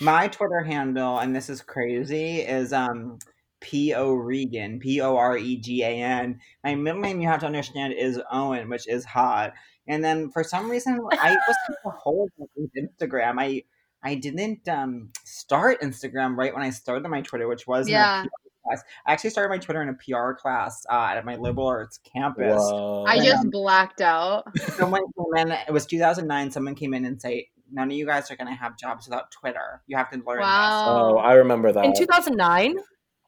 My 0.00 0.28
Twitter 0.28 0.62
handle, 0.62 1.18
and 1.18 1.34
this 1.34 1.48
is 1.48 1.62
crazy, 1.62 2.40
is 2.40 2.72
um 2.72 3.18
P 3.60 3.94
O 3.94 4.12
Regan, 4.12 4.78
P 4.80 5.00
O 5.00 5.16
R 5.16 5.38
E 5.38 5.56
G 5.56 5.82
A 5.82 5.86
N. 6.02 6.40
My 6.62 6.74
middle 6.74 7.00
name, 7.00 7.20
you 7.20 7.28
have 7.28 7.40
to 7.40 7.46
understand, 7.46 7.94
is 7.94 8.20
Owen, 8.30 8.68
which 8.68 8.86
is 8.88 9.04
hot. 9.04 9.52
And 9.86 10.02
then 10.04 10.30
for 10.30 10.42
some 10.44 10.70
reason, 10.70 11.00
I 11.12 11.30
was 11.48 11.56
kind 11.66 11.78
of 11.86 11.92
hold 12.02 12.30
with 12.36 12.70
Instagram. 12.76 13.36
I 13.38 13.62
I 14.02 14.16
didn't 14.16 14.68
um 14.68 15.10
start 15.24 15.80
Instagram 15.80 16.36
right 16.36 16.52
when 16.52 16.62
I 16.62 16.70
started 16.70 17.08
my 17.08 17.22
Twitter, 17.22 17.48
which 17.48 17.66
was 17.66 17.88
Yeah. 17.88 18.24
PR 18.64 18.68
class. 18.68 18.82
I 19.06 19.12
actually 19.12 19.30
started 19.30 19.48
my 19.50 19.58
Twitter 19.58 19.82
in 19.82 19.88
a 19.88 19.94
PR 19.94 20.32
class 20.32 20.84
uh, 20.90 21.12
at 21.16 21.24
my 21.24 21.36
liberal 21.36 21.66
arts 21.66 21.98
campus. 22.12 22.54
Whoa. 22.62 23.04
I 23.06 23.18
just 23.24 23.50
blacked 23.50 24.00
out. 24.00 24.44
Someone 24.76 25.02
came 25.16 25.46
in. 25.46 25.52
It 25.52 25.72
was 25.72 25.86
2009. 25.86 26.50
Someone 26.50 26.74
came 26.74 26.94
in 26.94 27.04
and 27.04 27.20
said, 27.20 27.42
"None 27.72 27.88
of 27.90 27.96
you 27.96 28.06
guys 28.06 28.30
are 28.30 28.36
going 28.36 28.48
to 28.48 28.54
have 28.54 28.78
jobs 28.78 29.06
without 29.06 29.30
Twitter. 29.30 29.82
You 29.86 29.96
have 29.96 30.10
to 30.10 30.16
learn 30.16 30.38
this." 30.38 30.44
Wow. 30.44 31.14
Oh, 31.14 31.18
I 31.18 31.34
remember 31.34 31.72
that. 31.72 31.84
In 31.84 31.94
2009? 31.94 32.76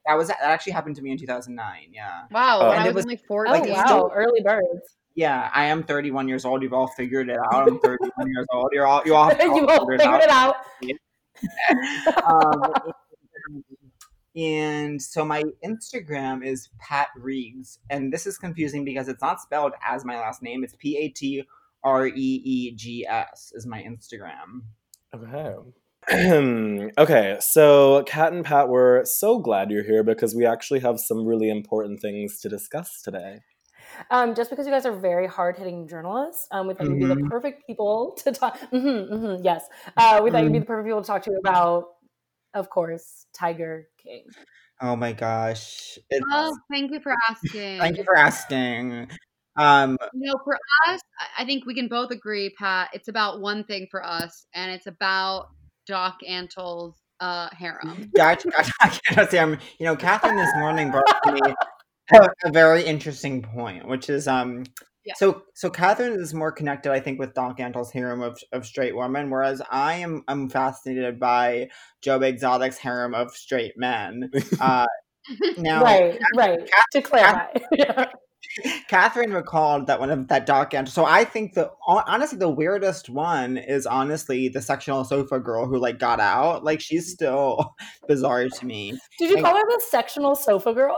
That 0.07 0.15
was 0.17 0.29
that 0.29 0.39
actually 0.41 0.73
happened 0.73 0.95
to 0.97 1.03
me 1.03 1.11
in 1.11 1.19
2009. 1.19 1.89
Yeah, 1.93 2.23
Wow. 2.31 2.61
Oh. 2.63 2.71
And 2.71 2.81
I 2.81 2.87
it 2.89 2.95
was, 2.95 3.05
was- 3.05 3.05
only 3.07 3.17
Oh 3.25 3.27
14. 3.27 3.55
it's 3.65 3.73
wow, 3.73 3.85
still- 3.87 4.13
early 4.15 4.41
birds. 4.41 4.97
yeah. 5.17 5.51
I 5.53 5.65
am 5.65 5.83
31 5.83 6.29
years 6.29 6.45
old. 6.45 6.63
You've 6.63 6.73
all 6.73 6.87
figured 6.87 7.29
it 7.29 7.37
out. 7.39 7.67
I'm 7.67 7.81
31 7.81 8.11
years 8.29 8.47
old. 8.53 8.69
You're 8.73 8.87
all 8.87 9.03
you 9.05 9.17
all 9.17 9.33
you 9.41 9.67
all 9.67 9.81
figured 9.81 10.01
figured 10.01 10.21
it 10.21 10.25
it 10.25 10.31
out. 10.31 10.57
out. 12.25 12.55
um, 12.87 12.93
and 14.37 15.01
so 15.01 15.25
my 15.25 15.43
Instagram 15.65 16.45
is 16.45 16.69
Pat 16.79 17.09
Reegs, 17.19 17.79
and 17.91 18.13
this 18.13 18.27
is 18.27 18.37
confusing 18.37 18.85
because 18.85 19.09
it's 19.09 19.23
not 19.23 19.41
spelled 19.41 19.73
as 19.87 20.05
my 20.05 20.19
last 20.19 20.43
name. 20.43 20.63
It's 20.63 20.75
P 20.79 20.97
A 20.99 21.09
T 21.09 21.45
R 21.83 22.07
E 22.07 22.13
E 22.15 22.75
G 22.77 23.07
S 23.09 23.53
is 23.55 23.67
my 23.67 23.83
Instagram. 23.83 24.63
Okay. 25.15 25.55
okay, 26.99 27.37
so 27.41 28.05
Kat 28.07 28.33
and 28.33 28.45
Pat, 28.45 28.69
we're 28.69 29.05
so 29.05 29.39
glad 29.39 29.71
you're 29.71 29.83
here 29.83 30.05
because 30.05 30.35
we 30.37 30.47
actually 30.47 30.81
have 30.81 31.01
some 31.01 31.27
really 31.27 31.49
important 31.49 32.01
things 32.01 32.39
to 32.41 32.49
discuss 32.49 33.03
today. 33.03 33.41
Um, 34.11 34.35
just 34.35 34.51
because 34.51 34.67
you 34.67 34.73
guys 34.73 34.87
are 34.87 34.95
very 34.95 35.27
hard 35.27 35.57
hitting 35.57 35.89
journalists, 35.89 36.47
um, 36.53 36.69
we 36.69 36.75
thought 36.75 36.87
you'd 36.87 36.99
be 36.99 37.07
the 37.07 37.15
Mhm. 37.17 37.29
perfect 37.31 37.67
people 37.67 38.13
to 38.19 38.33
talk. 38.33 38.59
hmm 38.71 39.03
hmm 39.05 39.37
yes, 39.43 39.67
uh, 39.97 40.21
we 40.23 40.31
thought 40.31 40.45
you'd 40.45 40.53
be 40.53 40.59
the 40.61 40.67
perfect 40.67 40.87
people 40.87 41.01
to 41.01 41.07
talk 41.07 41.23
to 41.23 41.33
about, 41.39 41.95
of 42.55 42.71
course, 42.71 43.27
Tiger 43.33 43.89
Oh 44.81 44.97
my 44.97 45.13
gosh! 45.13 45.99
It's, 46.11 46.25
Oh, 46.33 46.57
thank 46.71 46.91
you 46.93 47.01
for 47.01 47.15
asking. 47.29 47.79
thank 47.79 47.97
you 47.97 48.05
for 48.05 48.17
asking. 48.17 49.09
Um, 49.57 49.97
No, 50.13 50.35
for 50.45 50.55
us, 50.87 51.01
I- 51.39 51.45
think 51.45 51.65
we 51.67 51.75
can 51.75 51.89
both 51.89 52.11
agree, 52.11 52.55
Pat. 52.59 52.91
It's 52.93 53.09
about 53.09 53.41
one 53.41 53.65
thing 53.65 53.89
for 53.91 54.05
us, 54.05 54.47
and 54.55 54.71
it's 54.71 54.87
about 54.87 55.49
Doc 55.87 56.19
Antle's 56.27 56.95
uh, 57.21 57.49
harem. 57.53 58.11
I 58.21 58.37
can't 58.37 59.31
say 59.31 59.39
I'm, 59.39 59.59
you 59.79 59.87
know, 59.87 59.97
Catherine 59.97 60.37
this 60.37 60.55
morning 60.57 60.91
brought 60.91 61.05
me 61.33 61.41
a, 62.13 62.29
a 62.45 62.51
very 62.51 62.85
interesting 62.85 63.43
point, 63.43 63.87
which 63.89 64.11
is 64.11 64.29
um 64.29 64.65
Yeah. 65.07 65.15
so 65.17 65.43
so 65.55 65.71
Catherine 65.71 66.15
is 66.21 66.35
more 66.35 66.51
connected, 66.53 66.91
I 66.93 66.99
think, 67.01 67.19
with 67.21 67.33
Doc 67.33 67.61
Antle's 67.61 67.93
harem 67.93 68.21
of, 68.23 68.39
of 68.53 68.67
straight 68.67 68.97
women, 68.97 69.31
whereas 69.31 69.63
I 69.71 69.95
am 69.95 70.25
I'm 70.29 70.49
fascinated 70.51 71.21
by 71.21 71.69
Joe 72.03 72.19
Exotic's 72.21 72.77
harem 72.79 73.15
of 73.15 73.31
straight 73.33 73.75
men. 73.77 74.31
Uh 74.61 74.87
now 75.59 75.83
right, 75.83 76.19
right. 76.37 76.61
To 76.93 77.03
clarify, 77.03 77.47
Catherine 78.89 79.33
recalled 79.33 79.87
that 79.89 79.99
one 80.01 80.11
of 80.11 80.29
that 80.29 80.47
Doc 80.47 80.71
Antle. 80.71 80.89
So 80.89 81.05
I 81.05 81.25
think 81.25 81.55
the 81.55 81.71
honestly 81.87 82.39
the 82.39 82.49
weirdest 82.49 83.11
one 83.11 83.57
is 83.59 83.87
honestly 83.87 84.49
the 84.49 84.63
sectional 84.63 85.05
sofa 85.05 85.41
girl 85.41 85.67
who 85.67 85.79
like 85.79 85.99
got 85.99 86.21
out. 86.21 86.65
Like 86.65 86.81
she's 86.81 87.11
still 87.13 87.75
bizarre 88.09 88.49
to 88.49 88.67
me. 88.67 88.99
did 89.19 89.31
you 89.31 89.37
Like- 89.37 89.45
call 89.45 89.57
her 89.57 89.65
the 89.69 89.83
sectional 89.91 90.37
sofa 90.37 90.73
girl? 90.73 90.97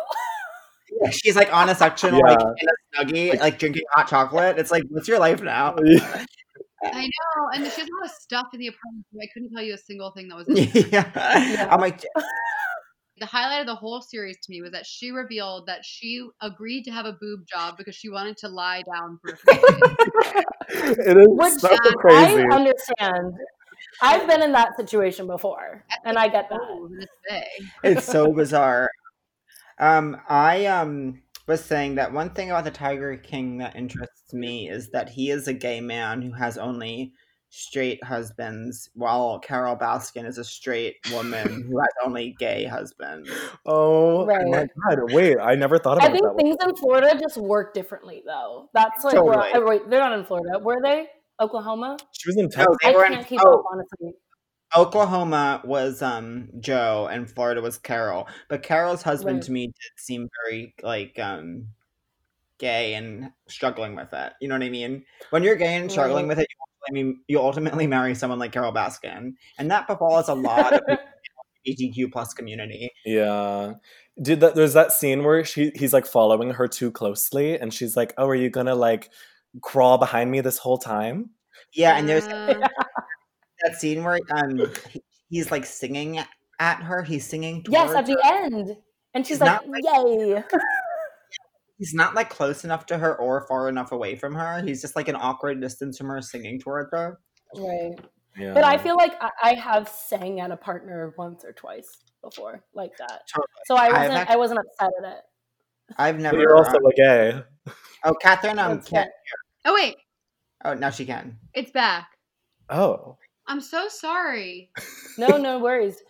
Yeah, 1.03 1.11
she's 1.11 1.37
like 1.37 1.53
on 1.55 1.69
a 1.69 1.75
sectional, 1.75 2.21
Yeah. 2.25 2.33
like 2.35 2.41
in 2.61 2.69
a 2.69 3.05
snuggie, 3.05 3.41
like 3.41 3.59
drinking 3.59 3.83
hot 3.93 4.09
chocolate. 4.09 4.59
It's 4.59 4.71
like, 4.71 4.83
what's 4.91 5.09
your 5.09 5.19
life 5.19 5.43
now? 5.43 5.75
I 6.85 7.03
know, 7.03 7.49
and 7.55 7.65
she 7.65 7.81
has 7.81 7.89
a 7.89 7.95
lot 8.01 8.05
of 8.05 8.11
stuff 8.21 8.47
in 8.55 8.61
the 8.61 8.69
apartment. 8.69 9.05
but 9.13 9.23
I 9.23 9.29
couldn't 9.35 9.51
tell 9.53 9.63
you 9.65 9.75
a 9.75 9.79
single 9.79 10.13
thing 10.13 10.29
that 10.29 10.37
was 10.37 10.49
in 10.49 10.57
it. 10.59 10.93
yeah. 10.93 11.69
I'm 11.71 11.81
like, 11.81 12.05
the 13.19 13.27
highlight 13.27 13.63
of 13.63 13.67
the 13.67 13.75
whole 13.75 14.01
series 14.01 14.37
to 14.45 14.51
me 14.53 14.63
was 14.63 14.71
that 14.71 14.87
she 14.87 15.11
revealed 15.11 15.67
that 15.67 15.85
she 15.85 16.25
agreed 16.41 16.85
to 16.85 16.91
have 16.93 17.05
a 17.05 17.15
boob 17.21 17.41
job 17.53 17.77
because 17.77 17.97
she 17.97 18.09
wanted 18.09 18.37
to 18.39 18.49
lie 18.49 18.83
down 18.93 19.19
for 19.21 19.33
a 19.33 19.37
few 19.37 19.55
days. 19.55 20.45
it 20.99 21.17
is 21.17 21.27
Which 21.31 21.53
so 21.55 21.69
uh, 21.69 21.79
I 21.83 21.95
crazy. 21.99 22.45
understand. 22.53 23.33
I've 24.03 24.29
been 24.29 24.43
in 24.43 24.53
that 24.53 24.77
situation 24.77 25.27
before, 25.27 25.85
and 26.05 26.17
I 26.17 26.29
get 26.29 26.49
that. 26.51 26.61
This 26.97 27.07
day. 27.29 27.47
it's 27.83 28.07
so 28.07 28.33
bizarre. 28.33 28.89
Um, 29.81 30.17
I 30.29 30.67
um 30.67 31.23
was 31.47 31.65
saying 31.65 31.95
that 31.97 32.13
one 32.13 32.31
thing 32.31 32.51
about 32.51 32.65
the 32.65 32.71
Tiger 32.71 33.17
King 33.17 33.59
that 33.59 33.75
interests 33.77 34.33
me 34.35 34.69
is 34.69 34.91
that 34.91 35.09
he 35.09 35.31
is 35.31 35.49
a 35.49 35.55
gay 35.55 35.81
man 35.81 36.21
who 36.21 36.33
has 36.33 36.59
only 36.59 37.13
straight 37.51 38.03
husbands, 38.05 38.91
while 38.95 39.39
Carole 39.39 39.77
Baskin 39.77 40.27
is 40.27 40.37
a 40.37 40.45
straight 40.45 40.97
woman 41.11 41.63
who 41.69 41.79
has 41.79 41.89
only 42.05 42.37
gay 42.39 42.65
husbands. 42.65 43.31
Oh 43.67 44.27
my 44.27 44.67
god! 44.89 45.13
Wait, 45.13 45.37
I 45.39 45.55
never 45.55 45.79
thought 45.79 45.99
about. 45.99 46.07
It. 46.07 46.11
I 46.11 46.13
think 46.13 46.25
that. 46.25 46.37
things 46.37 46.57
in 46.65 46.77
Florida 46.77 47.19
just 47.21 47.37
work 47.37 47.75
differently, 47.75 48.23
though. 48.27 48.69
That's 48.73 49.05
like 49.05 49.15
where. 49.15 49.35
Totally. 49.35 49.51
oh, 49.55 49.67
wait, 49.67 49.91
they're 49.91 50.01
not 50.01 50.19
in 50.19 50.25
Florida. 50.25 50.59
Were 50.59 50.81
they? 50.83 51.07
Oklahoma? 51.41 51.97
She 52.13 52.29
was 52.29 52.37
in 52.37 52.45
No, 52.45 52.49
Texas. 52.49 52.77
they 52.83 52.89
I 52.89 52.93
were 52.93 53.05
can't 53.07 53.27
keep 53.27 53.41
oh, 53.45 53.59
up, 53.59 53.65
honestly. 53.71 54.13
Oklahoma 54.77 55.61
was 55.65 56.03
um 56.03 56.49
Joe 56.61 57.09
and 57.11 57.29
Florida 57.31 57.61
was 57.63 57.79
Carol. 57.79 58.29
But 58.49 58.63
Carol's 58.63 59.03
husband 59.03 59.37
Right. 59.39 59.45
to 59.45 59.53
me 59.53 59.67
did 59.69 59.93
seem 59.97 60.29
very 60.45 60.75
like 60.83 61.19
um 61.19 61.69
gay 62.59 62.95
and 62.95 63.31
struggling 63.49 63.95
with 63.97 64.13
it. 64.13 64.33
You 64.41 64.49
know 64.49 64.55
what 64.57 64.63
I 64.65 64.69
mean? 64.71 65.05
When 65.31 65.43
you're 65.45 65.57
gay 65.57 65.77
and 65.77 65.91
struggling 65.91 66.27
Right. 66.29 66.37
with 66.37 66.41
it, 66.41 66.49
you 66.51 66.57
ultimately, 66.61 66.89
I 66.89 66.93
mean, 66.93 67.21
you 67.29 67.41
ultimately 67.41 67.87
marry 67.87 68.15
someone 68.15 68.39
like 68.39 68.53
Carole 68.53 68.73
Baskin. 68.73 69.35
And 69.59 69.71
that 69.71 69.87
befalls 69.87 70.29
a 70.29 70.35
lot 70.51 70.75
of 70.75 70.83
the 70.87 70.99
LGBTQ 71.67 72.11
plus 72.13 72.35
community. 72.35 72.91
Yeah. 73.07 73.75
Did 74.21 74.41
that 74.41 74.55
there's 74.57 74.75
that 74.75 74.93
scene 74.93 75.23
where 75.25 75.45
she 75.45 75.71
he's 75.77 75.93
like 75.93 76.07
following 76.07 76.51
her 76.51 76.67
too 76.69 76.91
closely 76.91 77.59
and 77.59 77.73
she's 77.73 77.97
like, 77.97 78.13
"Oh, 78.19 78.27
are 78.27 78.35
you 78.35 78.51
going 78.51 78.67
to 78.67 78.75
like 78.75 79.11
crawl 79.63 79.97
behind 79.99 80.31
me 80.31 80.41
this 80.41 80.59
whole 80.59 80.79
time?" 80.79 81.31
Yeah, 81.73 81.97
and 81.97 82.09
there's 82.09 82.27
Uh, 82.27 82.55
that 83.65 83.81
scene 83.81 84.05
where 84.05 84.19
um 84.37 84.59
he- 84.91 85.03
he's 85.31 85.51
like 85.51 85.65
singing 85.67 86.19
at 86.61 86.83
her. 86.83 87.03
He's 87.03 87.27
singing 87.27 87.65
Yes, 87.69 87.93
at 87.95 88.07
the 88.07 88.13
her. 88.13 88.45
end. 88.45 88.77
And 89.15 89.27
she's 89.27 89.41
like, 89.41 89.61
like- 89.67 89.83
yay. 89.85 90.43
He's 91.79 91.95
not 91.95 92.15
like 92.17 92.29
close 92.29 92.65
enough 92.65 92.87
to 92.87 92.99
her 92.99 93.15
or 93.17 93.47
far 93.47 93.69
enough 93.69 93.93
away 93.93 94.17
from 94.17 94.35
her. 94.35 94.61
He's 94.63 94.81
just 94.83 94.97
like 94.97 95.07
an 95.07 95.15
awkward 95.15 95.61
distance 95.61 95.97
from 95.97 96.09
her 96.09 96.21
singing 96.21 96.59
towards 96.59 96.91
her. 96.93 97.21
right. 97.57 97.93
Yeah. 98.37 98.53
But 98.53 98.65
I 98.65 98.79
feel 98.79 98.97
like 98.97 99.15
I, 99.23 99.31
I 99.43 99.55
have 99.55 99.89
sang 99.89 100.41
at 100.41 100.51
a 100.51 100.57
partner 100.57 101.13
once 101.17 101.45
or 101.45 101.53
twice 101.53 101.89
before, 102.23 102.65
like 102.75 102.97
that. 102.99 103.23
Totally. 103.33 103.47
So 103.67 103.77
I 103.77 103.89
wasn't 103.93 104.13
act- 104.19 104.31
I 104.31 104.37
wasn't 104.37 104.61
upset 104.61 104.91
at 105.05 105.13
it. 105.13 105.19
I've 105.99 106.17
But 106.17 106.23
never 106.23 106.39
you're 106.39 106.57
also 106.57 106.77
um, 106.79 106.87
a 106.87 106.95
gay. 106.95 107.43
Oh, 108.05 108.15
Catherine 108.21 108.59
um 108.59 108.77
That's 108.77 108.89
can't 108.89 109.11
oh 109.65 109.75
wait, 109.75 109.97
Oh 110.65 110.75
now 110.75 110.91
she 110.91 111.05
can. 111.05 111.37
it's 111.55 111.71
back. 111.73 112.09
Oh. 112.71 113.17
I'm 113.49 113.61
so 113.61 113.89
sorry. 113.89 114.71
No, 115.17 115.37
no 115.39 115.59
worries. 115.59 116.03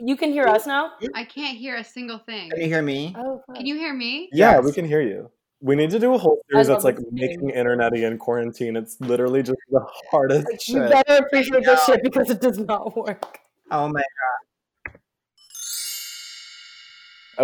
You 0.00 0.16
can 0.16 0.32
hear 0.32 0.46
us 0.46 0.66
now? 0.66 0.92
I 1.14 1.24
can't 1.24 1.56
hear 1.58 1.76
a 1.76 1.84
single 1.84 2.18
thing. 2.18 2.50
Can 2.50 2.60
you 2.62 2.66
hear 2.68 2.80
me? 2.82 3.14
Oh, 3.16 3.42
Can 3.54 3.66
you 3.66 3.76
hear 3.76 3.92
me? 3.92 4.30
Yeah, 4.32 4.58
we 4.60 4.72
can 4.72 4.86
hear 4.86 5.02
you. 5.02 5.30
We 5.60 5.76
need 5.76 5.90
to 5.90 5.98
do 5.98 6.14
a 6.14 6.18
whole 6.18 6.40
series 6.50 6.68
love 6.68 6.76
that's 6.76 6.84
like 6.84 6.96
this 6.96 7.04
making 7.10 7.48
game. 7.48 7.56
internety 7.56 8.06
in 8.06 8.16
quarantine. 8.16 8.76
It's 8.76 8.98
literally 9.00 9.42
just 9.42 9.58
the 9.70 9.84
hardest 10.10 10.46
You 10.68 10.80
shit. 10.80 10.90
better 10.90 11.22
appreciate 11.24 11.64
this 11.64 11.84
shit 11.84 12.02
because 12.02 12.30
it 12.30 12.40
does 12.40 12.58
not 12.58 12.96
work. 12.96 13.38
Oh 13.70 13.88
my 13.88 14.00
god. 14.00 14.94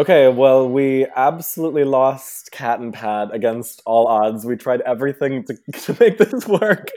Okay, 0.00 0.28
well, 0.28 0.68
we 0.68 1.06
absolutely 1.14 1.84
lost 1.84 2.50
Kat 2.50 2.80
and 2.80 2.92
Pat 2.92 3.32
against 3.32 3.80
all 3.84 4.06
odds. 4.08 4.44
We 4.44 4.56
tried 4.56 4.80
everything 4.80 5.44
to, 5.44 5.54
to 5.72 5.96
make 6.00 6.18
this 6.18 6.48
work. 6.48 6.88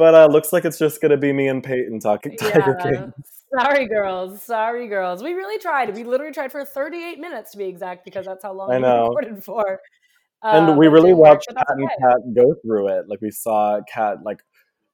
But 0.00 0.14
uh 0.14 0.26
looks 0.32 0.50
like 0.50 0.64
it's 0.64 0.78
just 0.78 1.02
gonna 1.02 1.18
be 1.18 1.30
me 1.30 1.46
and 1.48 1.62
Peyton 1.62 2.00
talking 2.00 2.34
Tiger 2.38 2.74
Yeah. 2.82 2.90
King. 2.90 3.12
Sorry, 3.54 3.86
girls. 3.86 4.42
Sorry, 4.42 4.88
girls. 4.88 5.22
We 5.22 5.34
really 5.34 5.58
tried. 5.58 5.94
We 5.94 6.04
literally 6.04 6.32
tried 6.32 6.50
for 6.50 6.64
38 6.64 7.18
minutes 7.18 7.50
to 7.52 7.58
be 7.58 7.64
exact 7.64 8.06
because 8.06 8.24
that's 8.24 8.42
how 8.42 8.54
long 8.54 8.70
I 8.72 8.76
we 8.76 8.80
know. 8.82 9.08
recorded 9.08 9.44
for. 9.44 9.78
And 10.42 10.70
Uh, 10.70 10.72
we 10.72 10.88
really 10.88 11.12
watched 11.12 11.48
Kat 11.54 11.66
and 11.68 11.84
okay. 11.84 11.94
Kat 12.00 12.16
go 12.34 12.54
through 12.64 12.88
it. 12.88 13.08
Like 13.10 13.20
we 13.20 13.30
saw 13.30 13.80
Kat 13.92 14.22
like 14.24 14.38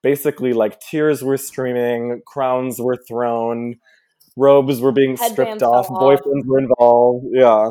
basically 0.03 0.53
like 0.53 0.81
tears 0.81 1.23
were 1.23 1.37
streaming, 1.37 2.23
crowns 2.27 2.81
were 2.81 2.97
thrown, 3.09 3.77
robes 4.37 4.81
were 4.81 4.91
being 4.91 5.17
stripped 5.17 5.39
Headbands 5.39 5.63
fell 5.63 5.75
off, 5.75 5.89
off. 5.89 6.03
boyfriends 6.03 6.47
were 6.47 6.59
involved. 6.59 7.27
Yeah. 7.31 7.69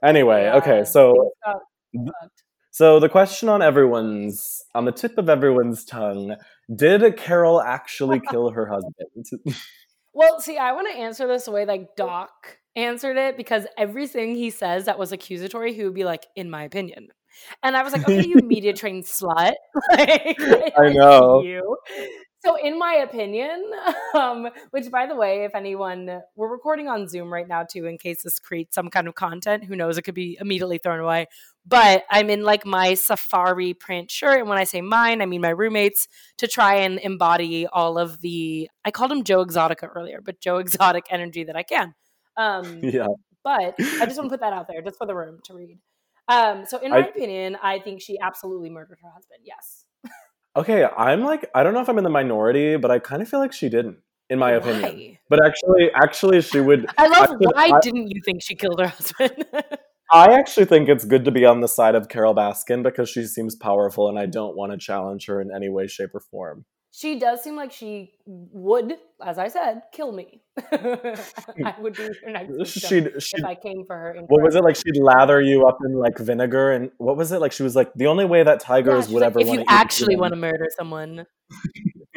Anyway, 0.00 0.48
okay, 0.54 0.84
so 0.84 1.32
things 1.92 2.06
got 2.06 2.14
fucked. 2.22 2.42
So 2.74 2.98
the 3.00 3.08
question 3.10 3.48
on 3.50 3.60
everyone's 3.62 4.62
on 4.74 4.86
the 4.86 4.92
tip 4.92 5.18
of 5.18 5.28
everyone's 5.28 5.84
tongue, 5.84 6.36
did 6.74 7.16
Carol 7.16 7.60
actually 7.60 8.20
kill 8.30 8.50
her 8.50 8.66
husband? 8.66 9.26
Well, 10.14 10.40
see, 10.40 10.58
I 10.58 10.72
want 10.72 10.88
to 10.92 10.98
answer 10.98 11.26
this 11.26 11.46
the 11.46 11.52
way 11.52 11.64
like 11.64 11.96
Doc 11.96 12.58
answered 12.76 13.16
it 13.16 13.36
because 13.38 13.66
everything 13.78 14.34
he 14.34 14.50
says 14.50 14.84
that 14.84 14.98
was 14.98 15.10
accusatory, 15.10 15.72
he 15.72 15.84
would 15.84 15.94
be 15.94 16.04
like, 16.04 16.26
"In 16.36 16.50
my 16.50 16.64
opinion," 16.64 17.08
and 17.62 17.74
I 17.74 17.82
was 17.82 17.94
like, 17.94 18.02
"Okay, 18.02 18.26
you 18.26 18.36
media 18.44 18.72
trained 18.74 19.04
slut." 19.04 19.54
like, 19.90 20.38
I 20.38 20.92
know. 20.92 21.40
you. 21.42 21.78
So, 22.44 22.56
in 22.56 22.76
my 22.76 22.94
opinion, 22.94 23.70
um, 24.14 24.48
which 24.70 24.90
by 24.90 25.06
the 25.06 25.14
way, 25.14 25.44
if 25.44 25.54
anyone, 25.54 26.22
we're 26.34 26.50
recording 26.50 26.88
on 26.88 27.06
Zoom 27.06 27.32
right 27.32 27.46
now 27.46 27.62
too, 27.62 27.86
in 27.86 27.98
case 27.98 28.22
this 28.22 28.40
creates 28.40 28.74
some 28.74 28.88
kind 28.88 29.06
of 29.06 29.14
content. 29.14 29.64
Who 29.64 29.76
knows? 29.76 29.96
It 29.96 30.02
could 30.02 30.14
be 30.14 30.36
immediately 30.40 30.78
thrown 30.78 30.98
away. 30.98 31.28
But 31.64 32.04
I'm 32.10 32.30
in 32.30 32.42
like 32.42 32.66
my 32.66 32.94
safari 32.94 33.74
print 33.74 34.10
shirt, 34.10 34.40
and 34.40 34.48
when 34.48 34.58
I 34.58 34.64
say 34.64 34.80
mine, 34.80 35.22
I 35.22 35.26
mean 35.26 35.40
my 35.40 35.50
roommates 35.50 36.08
to 36.38 36.48
try 36.48 36.76
and 36.76 36.98
embody 36.98 37.68
all 37.68 37.96
of 37.96 38.20
the 38.20 38.68
I 38.84 38.90
called 38.90 39.12
him 39.12 39.22
Joe 39.22 39.44
Exotica 39.44 39.88
earlier, 39.94 40.20
but 40.20 40.40
Joe 40.40 40.56
Exotic 40.58 41.04
energy 41.10 41.44
that 41.44 41.56
I 41.56 41.62
can. 41.62 41.94
Um, 42.36 42.80
yeah. 42.82 43.06
but 43.44 43.74
I 43.78 44.06
just 44.06 44.16
want 44.18 44.30
to 44.30 44.30
put 44.30 44.40
that 44.40 44.52
out 44.52 44.66
there 44.68 44.82
just 44.82 44.98
for 44.98 45.06
the 45.06 45.14
room 45.14 45.38
to 45.44 45.54
read. 45.54 45.78
Um, 46.26 46.64
so 46.66 46.78
in 46.78 46.90
my 46.90 46.98
I- 46.98 47.08
opinion, 47.08 47.56
I 47.62 47.78
think 47.78 48.00
she 48.00 48.18
absolutely 48.18 48.70
murdered 48.70 48.98
her 49.02 49.10
husband. 49.10 49.40
Yes. 49.44 49.84
Okay, 50.56 50.84
I'm 50.84 51.22
like 51.22 51.50
I 51.54 51.62
don't 51.62 51.72
know 51.74 51.80
if 51.80 51.88
I'm 51.88 51.98
in 51.98 52.04
the 52.04 52.10
minority, 52.10 52.76
but 52.76 52.90
I 52.90 52.98
kind 52.98 53.22
of 53.22 53.28
feel 53.28 53.40
like 53.40 53.52
she 53.52 53.68
didn't, 53.68 53.98
in 54.28 54.38
my 54.38 54.52
opinion. 54.52 54.82
Why? 54.82 55.18
But 55.30 55.44
actually, 55.46 55.90
actually, 55.94 56.40
she 56.42 56.60
would. 56.60 56.86
I 56.98 57.06
love 57.06 57.30
could- 57.38 57.48
why 57.54 57.70
I- 57.74 57.80
didn't 57.80 58.08
you 58.08 58.20
think 58.24 58.42
she 58.42 58.54
killed 58.54 58.80
her 58.80 58.88
husband? 58.98 59.44
I 60.12 60.34
actually 60.38 60.66
think 60.66 60.90
it's 60.90 61.06
good 61.06 61.24
to 61.24 61.30
be 61.30 61.46
on 61.46 61.60
the 61.60 61.68
side 61.68 61.94
of 61.94 62.10
Carole 62.10 62.34
Baskin 62.34 62.82
because 62.82 63.08
she 63.08 63.24
seems 63.24 63.56
powerful, 63.56 64.10
and 64.10 64.18
I 64.18 64.26
don't 64.26 64.54
want 64.54 64.72
to 64.72 64.78
challenge 64.78 65.24
her 65.26 65.40
in 65.40 65.50
any 65.54 65.70
way, 65.70 65.86
shape, 65.86 66.10
or 66.14 66.20
form. 66.20 66.66
She 66.94 67.18
does 67.18 67.42
seem 67.42 67.56
like 67.56 67.72
she 67.72 68.12
would, 68.26 68.98
as 69.24 69.38
I 69.38 69.48
said, 69.48 69.82
kill 69.92 70.12
me. 70.12 70.42
I 70.72 71.74
would 71.80 71.96
be 71.96 72.02
her 72.02 72.30
next 72.30 72.68
She'd, 72.68 73.22
she'd 73.22 73.38
if 73.38 73.44
I 73.44 73.54
came 73.54 73.84
for 73.86 73.96
her. 73.96 74.14
what 74.28 74.42
was 74.42 74.54
it 74.54 74.62
like? 74.62 74.76
She'd 74.76 74.98
lather 74.98 75.40
you 75.40 75.66
up 75.66 75.78
in 75.86 75.94
like 75.94 76.18
vinegar, 76.18 76.70
and 76.70 76.90
what 76.98 77.16
was 77.16 77.32
it 77.32 77.40
like? 77.40 77.52
She 77.52 77.62
was 77.62 77.74
like, 77.74 77.94
the 77.94 78.06
only 78.08 78.26
way 78.26 78.42
that 78.42 78.60
Yeah, 78.60 78.66
tigers 78.66 79.06
she's 79.06 79.14
would 79.14 79.20
like, 79.22 79.28
ever 79.28 79.40
if 79.40 79.46
want 79.46 79.60
you 79.60 79.64
to 79.64 79.72
actually 79.72 80.16
want 80.16 80.32
to 80.32 80.36
murder 80.36 80.68
someone, 80.76 81.26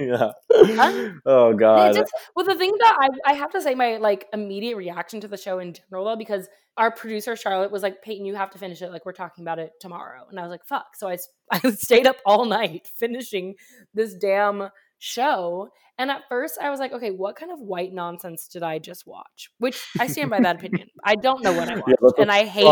yeah. 0.09 0.31
Huh? 0.51 1.09
Oh 1.25 1.53
god. 1.53 1.93
just- 1.95 2.11
well, 2.35 2.45
the 2.45 2.55
thing 2.55 2.73
that 2.79 2.97
I, 2.99 3.31
I 3.31 3.33
have 3.33 3.51
to 3.51 3.61
say, 3.61 3.75
my 3.75 3.97
like 3.97 4.25
immediate 4.33 4.77
reaction 4.77 5.21
to 5.21 5.27
the 5.27 5.37
show 5.37 5.59
in 5.59 5.73
general, 5.73 6.05
though, 6.05 6.15
because 6.15 6.47
our 6.77 6.91
producer 6.91 7.35
Charlotte 7.35 7.71
was 7.71 7.83
like, 7.83 8.01
"Peyton, 8.01 8.25
you 8.25 8.35
have 8.35 8.49
to 8.51 8.57
finish 8.57 8.81
it. 8.81 8.91
Like 8.91 9.05
we're 9.05 9.13
talking 9.13 9.43
about 9.43 9.59
it 9.59 9.71
tomorrow," 9.79 10.25
and 10.29 10.39
I 10.39 10.43
was 10.43 10.51
like, 10.51 10.65
"Fuck!" 10.65 10.95
So 10.95 11.07
I 11.07 11.17
I 11.51 11.71
stayed 11.71 12.07
up 12.07 12.17
all 12.25 12.45
night 12.45 12.87
finishing 12.99 13.55
this 13.93 14.13
damn 14.13 14.69
show. 14.99 15.69
And 15.97 16.11
at 16.11 16.23
first, 16.27 16.57
I 16.61 16.69
was 16.69 16.79
like, 16.81 16.91
"Okay, 16.91 17.11
what 17.11 17.37
kind 17.37 17.51
of 17.51 17.59
white 17.59 17.93
nonsense 17.93 18.47
did 18.49 18.63
I 18.63 18.79
just 18.79 19.07
watch?" 19.07 19.49
Which 19.59 19.81
I 19.99 20.07
stand 20.07 20.29
by 20.29 20.41
that 20.41 20.57
opinion. 20.57 20.89
I 21.03 21.15
don't 21.15 21.41
know 21.43 21.53
what 21.53 21.69
I 21.69 21.75
watched, 21.75 22.17
a 22.17 22.21
and 22.21 22.31
I 22.31 22.43
hate 22.45 22.65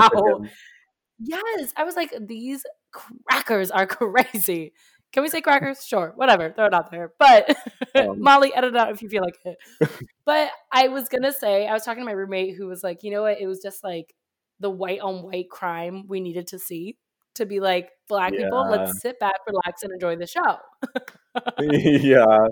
how- 0.00 0.10
Yes, 1.18 1.72
I 1.76 1.84
was 1.84 1.96
like, 1.96 2.12
these 2.20 2.62
crackers 2.92 3.70
are 3.70 3.86
crazy. 3.86 4.72
Can 5.12 5.22
we 5.22 5.28
say 5.28 5.40
crackers? 5.40 5.84
Sure, 5.84 6.12
whatever, 6.16 6.52
throw 6.52 6.66
it 6.66 6.74
out 6.74 6.90
there. 6.90 7.12
But 7.18 7.56
Um. 7.94 8.20
Molly, 8.20 8.52
edit 8.54 8.74
it 8.74 8.76
out 8.76 8.90
if 8.90 9.00
you 9.00 9.08
feel 9.08 9.22
like 9.22 9.36
it. 9.44 9.56
but 10.26 10.50
I 10.70 10.88
was 10.88 11.08
gonna 11.08 11.32
say, 11.32 11.66
I 11.66 11.72
was 11.72 11.82
talking 11.82 12.02
to 12.02 12.06
my 12.06 12.12
roommate 12.12 12.54
who 12.56 12.66
was 12.66 12.82
like, 12.82 13.02
you 13.02 13.10
know 13.10 13.22
what? 13.22 13.40
It 13.40 13.46
was 13.46 13.60
just 13.62 13.82
like 13.82 14.14
the 14.60 14.68
white 14.70 15.00
on 15.00 15.22
white 15.22 15.48
crime 15.50 16.04
we 16.08 16.20
needed 16.20 16.46
to 16.48 16.58
see 16.58 16.98
to 17.36 17.46
be 17.46 17.60
like, 17.60 17.90
black 18.08 18.32
people, 18.32 18.66
let's 18.70 19.00
sit 19.02 19.18
back, 19.20 19.34
relax, 19.46 19.82
and 19.82 19.92
enjoy 19.92 20.16
the 20.16 20.26
show. 20.26 20.56
yeah. 21.60 22.46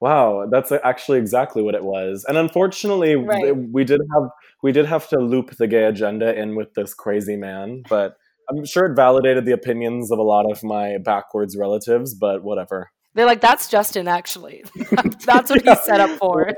Wow, 0.00 0.46
that's 0.50 0.72
actually 0.72 1.18
exactly 1.18 1.62
what 1.62 1.74
it 1.74 1.84
was. 1.84 2.24
And 2.26 2.36
unfortunately, 2.38 3.14
Right. 3.16 3.54
we 3.56 3.84
did 3.84 4.00
have 4.14 4.30
we 4.62 4.72
did 4.72 4.86
have 4.86 5.08
to 5.08 5.18
loop 5.18 5.50
the 5.56 5.66
gay 5.66 5.84
agenda 5.84 6.34
in 6.38 6.54
with 6.56 6.74
this 6.74 6.94
crazy 6.94 7.36
man, 7.36 7.82
but 7.88 8.16
I'm 8.50 8.64
sure 8.64 8.86
it 8.86 8.96
validated 8.96 9.44
the 9.44 9.52
opinions 9.52 10.10
of 10.10 10.18
a 10.18 10.22
lot 10.22 10.50
of 10.50 10.62
my 10.62 10.98
backwards 10.98 11.56
relatives, 11.56 12.14
but 12.14 12.42
whatever. 12.42 12.90
They're 13.14 13.26
like, 13.26 13.40
that's 13.40 13.68
Justin, 13.68 14.08
actually. 14.08 14.64
that's 15.26 15.50
what 15.50 15.62
he's 15.62 15.82
set 15.82 16.00
up 16.00 16.18
for. 16.18 16.52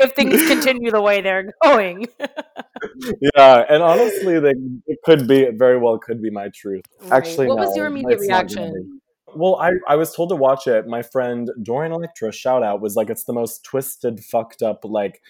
If 0.00 0.14
things 0.14 0.44
continue 0.48 0.90
the 0.90 1.00
way 1.00 1.20
they're 1.20 1.52
going. 1.62 2.08
Yeah, 3.36 3.64
and 3.68 3.82
honestly, 3.82 4.40
they, 4.40 4.54
it 4.86 4.98
could 5.04 5.28
be 5.28 5.40
it 5.40 5.54
very 5.56 5.78
well 5.78 5.98
could 5.98 6.22
be 6.22 6.30
my 6.30 6.48
truth. 6.54 6.82
Right. 7.02 7.12
Actually, 7.12 7.48
what 7.48 7.58
was 7.58 7.76
your 7.76 7.86
immediate 7.86 8.18
it's 8.20 8.28
not 8.28 8.48
gonna 8.48 8.62
reaction? 8.72 9.00
Well, 9.34 9.56
I, 9.56 9.70
I 9.88 9.96
was 9.96 10.14
told 10.14 10.30
to 10.30 10.36
watch 10.36 10.66
it. 10.66 10.86
My 10.86 11.02
friend 11.02 11.50
Dorian 11.62 11.92
Electra, 11.92 12.32
shout 12.32 12.62
out, 12.62 12.80
was 12.80 12.96
like, 12.96 13.10
it's 13.10 13.24
the 13.24 13.32
most 13.32 13.64
twisted, 13.64 14.20
fucked 14.24 14.62
up, 14.62 14.84
like, 14.84 15.20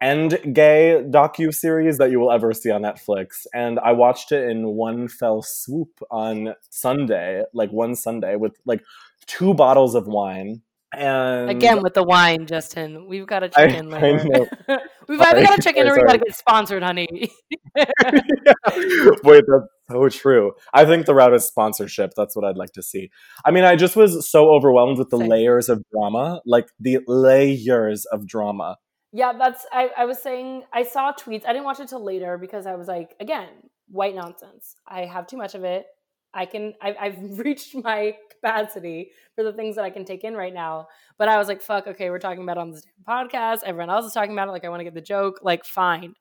end 0.00 0.38
gay 0.54 1.02
docu 1.08 1.52
series 1.54 1.98
that 1.98 2.10
you 2.10 2.18
will 2.20 2.32
ever 2.32 2.52
see 2.52 2.70
on 2.70 2.82
Netflix. 2.82 3.46
And 3.54 3.78
I 3.80 3.92
watched 3.92 4.32
it 4.32 4.48
in 4.48 4.68
one 4.68 5.08
fell 5.08 5.42
swoop 5.42 6.00
on 6.10 6.54
Sunday, 6.70 7.44
like 7.52 7.70
one 7.70 7.94
Sunday, 7.94 8.36
with 8.36 8.56
like 8.64 8.82
two 9.26 9.54
bottles 9.54 9.94
of 9.94 10.06
wine. 10.06 10.62
And 10.92 11.48
Again 11.50 11.82
with 11.82 11.94
the 11.94 12.02
wine, 12.02 12.46
Justin. 12.46 13.06
We've 13.06 13.26
got 13.26 13.40
to 13.40 13.50
I- 13.54 13.66
check 13.68 13.76
in 13.78 13.94
I 13.94 14.00
later. 14.00 14.24
know. 14.68 14.78
We've 15.08 15.20
either 15.20 15.42
got 15.42 15.56
to 15.56 15.62
check 15.62 15.76
in 15.76 15.88
or 15.88 15.94
we 15.96 16.02
got 16.04 16.12
to 16.12 16.18
get 16.18 16.36
sponsored, 16.36 16.82
honey. 16.84 17.08
Wait, 17.76 19.44
that's 19.46 19.66
so 19.90 20.08
true. 20.08 20.52
I 20.72 20.84
think 20.84 21.06
the 21.06 21.14
route 21.14 21.34
is 21.34 21.46
sponsorship. 21.46 22.12
That's 22.16 22.36
what 22.36 22.44
I'd 22.44 22.56
like 22.56 22.72
to 22.72 22.82
see. 22.82 23.10
I 23.44 23.50
mean, 23.50 23.64
I 23.64 23.76
just 23.76 23.96
was 23.96 24.28
so 24.30 24.50
overwhelmed 24.50 24.98
with 24.98 25.10
the 25.10 25.18
Same. 25.18 25.28
layers 25.28 25.68
of 25.68 25.82
drama, 25.92 26.40
like 26.46 26.68
the 26.78 26.98
layers 27.06 28.04
of 28.06 28.26
drama. 28.26 28.76
Yeah, 29.12 29.32
that's. 29.36 29.66
I, 29.72 29.90
I 29.96 30.04
was 30.04 30.22
saying, 30.22 30.64
I 30.72 30.84
saw 30.84 31.12
tweets. 31.12 31.44
I 31.44 31.52
didn't 31.52 31.64
watch 31.64 31.80
it 31.80 31.88
till 31.88 32.04
later 32.04 32.38
because 32.38 32.66
I 32.66 32.74
was 32.74 32.86
like, 32.86 33.14
again, 33.20 33.48
white 33.88 34.14
nonsense. 34.14 34.76
I 34.86 35.04
have 35.04 35.26
too 35.26 35.36
much 35.36 35.54
of 35.54 35.64
it. 35.64 35.86
I 36.32 36.46
can. 36.46 36.74
I've, 36.80 36.94
I've 37.00 37.16
reached 37.38 37.74
my 37.74 38.16
capacity 38.30 39.10
for 39.34 39.42
the 39.42 39.52
things 39.52 39.76
that 39.76 39.84
I 39.84 39.90
can 39.90 40.04
take 40.04 40.22
in 40.22 40.34
right 40.34 40.54
now. 40.54 40.86
But 41.18 41.28
I 41.28 41.38
was 41.38 41.48
like, 41.48 41.60
fuck. 41.60 41.86
Okay, 41.88 42.10
we're 42.10 42.18
talking 42.20 42.42
about 42.42 42.56
it 42.56 42.60
on 42.60 42.70
this 42.70 42.86
podcast. 43.08 43.60
Everyone 43.64 43.90
else 43.90 44.06
is 44.06 44.12
talking 44.12 44.32
about 44.32 44.48
it. 44.48 44.52
Like, 44.52 44.64
I 44.64 44.68
want 44.68 44.80
to 44.80 44.84
get 44.84 44.94
the 44.94 45.00
joke. 45.00 45.40
Like, 45.42 45.64
fine. 45.64 46.14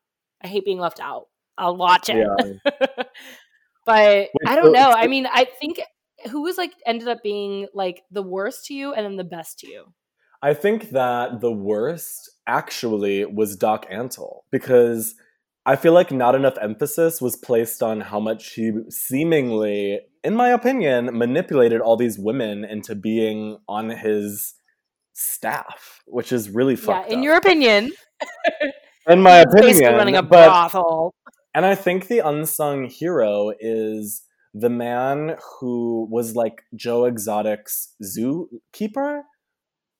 I 0.44 0.48
hate 0.48 0.66
being 0.66 0.80
left 0.80 1.00
out. 1.00 1.26
I'll 1.58 1.76
watch 1.76 2.10
it. 2.10 2.18
Yeah. 2.18 2.84
but 3.86 4.30
I 4.48 4.56
don't 4.56 4.72
know. 4.72 4.92
I 4.96 5.08
mean, 5.08 5.28
I 5.32 5.46
think 5.46 5.80
who 6.32 6.42
was 6.42 6.58
like 6.58 6.74
ended 6.86 7.08
up 7.08 7.22
being 7.24 7.68
like 7.74 8.02
the 8.12 8.24
worst 8.24 8.66
to 8.66 8.74
you 8.74 8.94
and 8.94 9.06
then 9.06 9.18
the 9.18 9.24
best 9.24 9.60
to 9.60 9.68
you. 9.68 9.86
I 10.42 10.54
think 10.54 10.92
that 10.92 11.42
the 11.42 11.52
worst 11.52 12.30
actually 12.50 13.26
was 13.26 13.56
Doc 13.56 13.86
Antle 13.92 14.40
because 14.52 15.16
I 15.66 15.76
feel 15.76 15.94
like 15.94 16.12
not 16.12 16.34
enough 16.36 16.58
emphasis 16.60 17.22
was 17.22 17.36
placed 17.36 17.84
on 17.84 18.02
how 18.02 18.20
much 18.20 18.54
he 18.54 18.72
seemingly, 18.90 20.00
in 20.24 20.36
my 20.36 20.50
opinion, 20.50 21.16
manipulated 21.18 21.80
all 21.80 21.96
these 21.96 22.18
women 22.18 22.66
into 22.66 22.96
being 22.96 23.58
on 23.68 23.90
his 23.90 24.56
staff, 25.14 26.02
which 26.08 26.32
is 26.32 26.50
really 26.50 26.76
fucked 26.76 27.08
Yeah, 27.08 27.14
in 27.14 27.20
up. 27.20 27.26
your 27.26 27.36
opinion, 27.36 27.92
in 29.08 29.22
my 29.22 29.38
opinion, 29.40 29.94
running 29.94 30.16
a 30.16 30.24
but 30.24 30.48
brothel. 30.48 31.14
and 31.54 31.66
I 31.66 31.76
think 31.76 32.08
the 32.08 32.20
unsung 32.20 32.90
hero 32.90 33.52
is 33.60 34.24
the 34.54 34.70
man 34.70 35.36
who 35.60 36.08
was 36.10 36.36
like 36.36 36.64
Joe 36.76 37.06
Exotic's 37.06 37.94
zookeeper. 38.04 39.22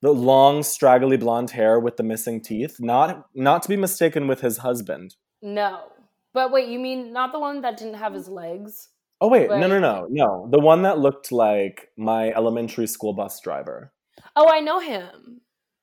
The 0.02 0.12
long, 0.12 0.62
straggly 0.62 1.16
blonde 1.16 1.50
hair 1.50 1.78
with 1.78 1.96
the 1.96 2.02
missing 2.02 2.40
teeth, 2.40 2.76
not 2.80 3.26
not 3.34 3.62
to 3.64 3.68
be 3.68 3.76
mistaken 3.76 4.26
with 4.28 4.40
his 4.40 4.58
husband. 4.58 5.16
No. 5.42 5.92
But 6.32 6.52
wait, 6.52 6.68
you 6.68 6.78
mean 6.78 7.12
not 7.12 7.32
the 7.32 7.38
one 7.40 7.60
that 7.62 7.76
didn't 7.76 7.94
have 7.94 8.14
his 8.14 8.28
legs? 8.28 8.88
Oh 9.20 9.28
wait, 9.28 9.50
no, 9.50 9.66
no, 9.66 9.78
no, 9.78 10.06
no. 10.08 10.48
The 10.50 10.58
one 10.60 10.82
that 10.82 10.98
looked 10.98 11.30
like 11.30 11.88
my 11.98 12.30
elementary 12.32 12.86
school 12.86 13.12
bus 13.12 13.38
driver. 13.40 13.92
Oh, 14.36 14.48
I 14.48 14.60
know 14.60 14.78
him. 14.78 15.40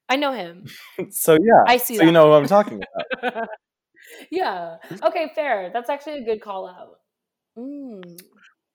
I 0.10 0.16
know 0.16 0.32
him. 0.34 0.66
So 1.12 1.34
yeah, 1.34 1.64
I 1.68 1.78
see 1.78 1.98
So 1.98 2.04
you 2.04 2.12
know 2.12 2.28
who 2.28 2.34
I'm 2.34 2.48
talking 2.48 2.82
about. 3.22 3.48
yeah. 4.32 4.78
Okay, 5.04 5.32
fair. 5.36 5.70
That's 5.72 5.90
actually 5.90 6.20
a 6.20 6.24
good 6.26 6.42
call 6.42 6.68
out. 6.68 7.00
Mm. 7.58 8.20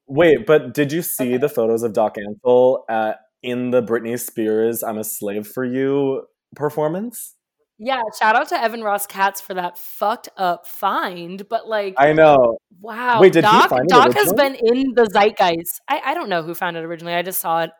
Wait, 0.06 0.46
but 0.46 0.74
did 0.74 0.92
you 0.92 1.02
see 1.02 1.30
Okay. 1.30 1.36
the 1.38 1.48
photos 1.48 1.82
of 1.82 1.92
Doc 1.94 2.16
Antle 2.16 2.82
at, 2.88 3.18
in 3.42 3.70
the 3.70 3.82
Britney 3.82 4.18
Spears 4.18 4.82
"I'm 4.82 4.98
a 4.98 5.04
Slave 5.04 5.46
for 5.46 5.64
You" 5.64 6.26
performance? 6.54 7.34
Yeah, 7.78 8.02
shout 8.18 8.36
out 8.36 8.48
to 8.50 8.62
Evan 8.62 8.82
Ross 8.82 9.06
Katz 9.06 9.40
for 9.40 9.54
that 9.54 9.76
fucked 9.76 10.28
up 10.36 10.66
find. 10.68 11.48
But 11.48 11.66
like, 11.68 11.94
I 11.98 12.12
know. 12.12 12.58
wow, 12.80 13.20
Wait, 13.20 13.32
did 13.32 13.44
he 13.44 13.50
Doc, 13.50 13.70
find 13.70 13.84
it 13.84 13.88
Doc 13.88 14.14
has 14.14 14.32
been 14.34 14.54
in 14.54 14.92
the 14.94 15.08
zeitgeist. 15.12 15.80
I, 15.88 16.00
I 16.04 16.14
don't 16.14 16.28
know 16.28 16.42
who 16.42 16.54
found 16.54 16.76
it 16.76 16.84
originally. 16.84 17.14
I 17.14 17.22
just 17.22 17.40
saw 17.40 17.62
it. 17.62 17.70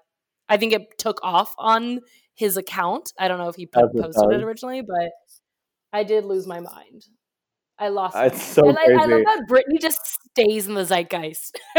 I 0.49 0.57
think 0.57 0.73
it 0.73 0.99
took 0.99 1.21
off 1.23 1.55
on 1.57 2.01
his 2.35 2.57
account. 2.57 3.13
I 3.19 3.29
don't 3.29 3.39
know 3.39 3.49
if 3.49 3.55
he 3.57 3.69
As 3.77 3.85
it 3.95 4.03
posted 4.03 4.31
it 4.33 4.35
does. 4.39 4.43
originally, 4.43 4.83
but 4.83 5.11
I 5.93 6.03
did 6.03 6.25
lose 6.25 6.47
my 6.47 6.59
mind. 6.59 7.05
I 7.83 7.89
lost. 7.89 8.17
It's 8.17 8.41
so 8.43 8.69
and 8.69 8.79
I, 8.79 8.83
I 8.93 9.07
love 9.07 9.09
crazy. 9.09 9.25
that 9.25 9.41
Britney 9.51 9.81
just 9.81 9.99
stays 10.31 10.69
in 10.69 10.75
the 10.75 10.85
zeitgeist, 10.85 11.59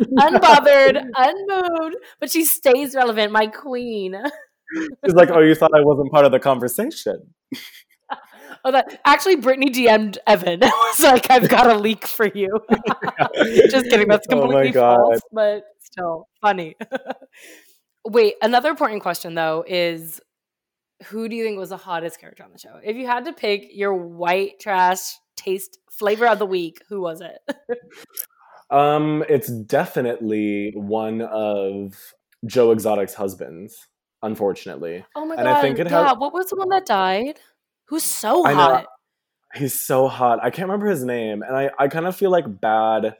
unbothered, 0.00 1.04
unmoved, 1.16 1.96
but 2.18 2.30
she 2.30 2.44
stays 2.44 2.94
relevant. 2.94 3.30
My 3.32 3.46
queen. 3.46 4.16
She's 5.04 5.14
like, 5.14 5.30
"Oh, 5.30 5.40
you 5.40 5.54
thought 5.54 5.70
I 5.74 5.80
wasn't 5.82 6.10
part 6.10 6.24
of 6.24 6.32
the 6.32 6.40
conversation?" 6.40 7.34
Oh, 8.64 8.72
that 8.72 9.00
actually 9.04 9.36
Britney 9.36 9.68
DM'd 9.68 10.18
Evan. 10.26 10.60
was 10.60 11.00
like, 11.00 11.30
I've 11.30 11.48
got 11.48 11.70
a 11.70 11.78
leak 11.78 12.06
for 12.06 12.26
you. 12.26 12.48
Just 13.70 13.88
kidding. 13.90 14.08
That's 14.08 14.26
Oh 14.30 14.40
completely 14.40 14.72
God. 14.72 14.96
false, 14.96 15.20
but 15.30 15.64
still 15.80 16.26
funny. 16.40 16.74
Wait, 18.06 18.34
another 18.42 18.70
important 18.70 19.02
question 19.02 19.34
though 19.34 19.64
is 19.66 20.20
who 21.06 21.28
do 21.28 21.36
you 21.36 21.44
think 21.44 21.58
was 21.58 21.68
the 21.70 21.76
hottest 21.76 22.20
character 22.20 22.42
on 22.44 22.50
the 22.52 22.58
show? 22.58 22.78
If 22.82 22.96
you 22.96 23.06
had 23.06 23.24
to 23.26 23.32
pick 23.32 23.68
your 23.72 23.94
white 23.94 24.58
trash 24.60 25.14
taste 25.36 25.78
flavor 25.90 26.26
of 26.26 26.38
the 26.38 26.46
week, 26.46 26.82
who 26.88 27.00
was 27.00 27.20
it? 27.20 27.38
Um, 28.70 29.24
it's 29.30 29.48
definitely 29.48 30.72
one 30.74 31.22
of 31.22 31.94
Joe 32.46 32.70
Exotic's 32.72 33.14
husbands. 33.14 33.88
Unfortunately, 34.22 35.04
Oh 35.14 35.24
my 35.24 35.36
And 35.36 35.44
god. 35.44 35.56
I 35.56 35.60
think 35.62 35.78
it 35.78 35.88
yeah, 35.90 36.08
has- 36.08 36.18
what 36.18 36.34
was 36.34 36.50
the 36.50 36.56
one 36.56 36.68
that 36.70 36.84
died? 36.84 37.38
Who's 37.86 38.02
so 38.02 38.44
I 38.44 38.52
know. 38.52 38.58
hot? 38.58 38.86
he's 39.54 39.72
so 39.80 40.08
hot. 40.08 40.40
I 40.42 40.50
can't 40.50 40.68
remember 40.68 40.88
his 40.88 41.02
name, 41.04 41.40
and 41.42 41.56
I 41.56 41.70
I 41.78 41.88
kind 41.88 42.06
of 42.06 42.14
feel 42.16 42.30
like 42.30 42.60
bad 42.60 43.16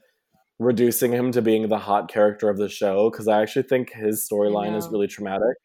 reducing 0.59 1.12
him 1.12 1.33
to 1.33 1.41
being 1.41 1.69
the 1.69 1.79
hot 1.79 2.11
character 2.11 2.51
of 2.51 2.59
the 2.59 2.69
show 2.69 3.09
because 3.11 3.27
I 3.29 3.41
actually 3.41 3.62
think 3.62 3.91
his 3.93 4.29
storyline 4.31 4.77
is 4.77 4.88
really 4.88 5.07
traumatic. 5.07 5.57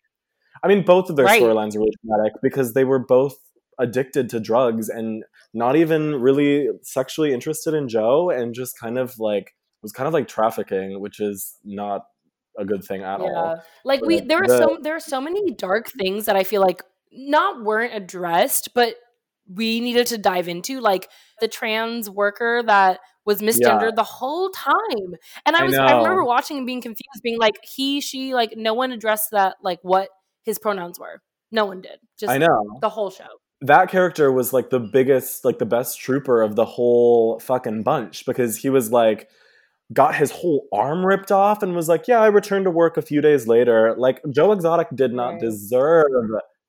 I 0.63 0.67
mean, 0.67 0.83
both 0.83 1.09
of 1.09 1.15
their 1.17 1.25
Right. 1.25 1.41
storylines 1.41 1.75
are 1.75 1.79
really 1.79 1.91
dramatic 2.05 2.33
because 2.41 2.73
they 2.73 2.85
were 2.85 2.99
both 2.99 3.35
addicted 3.79 4.29
to 4.29 4.39
drugs 4.39 4.87
and 4.87 5.23
not 5.53 5.75
even 5.75 6.21
really 6.21 6.69
sexually 6.83 7.33
interested 7.33 7.73
in 7.73 7.89
Joe, 7.89 8.29
and 8.29 8.53
just 8.53 8.79
kind 8.79 8.97
of 8.97 9.19
like 9.19 9.53
was 9.81 9.91
kind 9.91 10.07
of 10.07 10.13
like 10.13 10.27
trafficking, 10.27 11.01
which 11.01 11.19
is 11.19 11.57
not 11.65 12.05
a 12.57 12.63
good 12.63 12.83
thing 12.83 13.01
at 13.03 13.19
all. 13.19 13.27
Yeah. 13.55 13.61
Like 13.83 14.01
we 14.05 14.19
But 14.19 14.27
there 14.29 14.43
are 14.43 14.47
the- 14.47 14.57
so 14.57 14.77
there 14.81 14.95
are 14.95 14.99
so 15.01 15.19
many 15.19 15.51
dark 15.51 15.89
things 15.89 16.25
that 16.25 16.35
I 16.35 16.43
feel 16.43 16.61
like 16.61 16.81
not 17.11 17.63
weren't 17.63 17.93
addressed, 17.93 18.73
but 18.73 18.95
we 19.53 19.81
needed 19.81 20.07
to 20.07 20.17
dive 20.17 20.47
into 20.47 20.79
like 20.79 21.09
the 21.41 21.47
trans 21.49 22.09
worker 22.09 22.63
that 22.65 22.99
was 23.25 23.41
misgendered 23.41 23.95
the 23.95 24.03
whole 24.03 24.49
time. 24.49 25.15
And 25.45 25.55
I 25.55 25.61
I 25.61 25.63
was 25.63 25.75
I, 25.75 25.97
remember 25.97 26.23
watching 26.23 26.57
and 26.57 26.65
being 26.65 26.81
confused, 26.81 27.21
being 27.23 27.37
like, 27.39 27.55
he, 27.63 27.99
she, 28.01 28.33
like 28.33 28.53
no 28.55 28.73
one 28.73 28.91
addressed 28.91 29.31
that 29.31 29.57
like 29.61 29.79
what 29.81 30.09
his 30.43 30.59
pronouns 30.59 30.99
were. 30.99 31.21
No 31.51 31.65
one 31.65 31.81
did. 31.81 31.99
Just 32.19 32.31
I 32.31 32.37
know. 32.37 32.77
the 32.81 32.89
whole 32.89 33.09
show. 33.11 33.27
that 33.61 33.89
character 33.89 34.31
was 34.31 34.51
like 34.53 34.69
the 34.69 34.79
biggest, 34.79 35.45
like 35.45 35.59
the 35.59 35.65
best 35.65 35.99
trooper 35.99 36.41
of 36.41 36.55
the 36.55 36.65
whole 36.65 37.39
fucking 37.39 37.83
bunch 37.83 38.25
because 38.25 38.57
he 38.57 38.69
was 38.69 38.91
like, 38.91 39.29
got 39.93 40.15
his 40.15 40.31
whole 40.31 40.67
arm 40.73 41.05
ripped 41.05 41.31
off 41.31 41.61
and 41.61 41.75
was 41.75 41.87
like, 41.87 42.07
yeah, 42.07 42.19
I 42.19 42.27
returned 42.27 42.65
to 42.65 42.71
work 42.71 42.97
a 42.97 43.01
few 43.01 43.21
days 43.21 43.47
later. 43.47 43.93
Like, 43.97 44.21
Joe 44.31 44.51
Exotic 44.51 44.87
did 44.95 45.13
not 45.13 45.33
Right. 45.33 45.41
deserve 45.41 46.05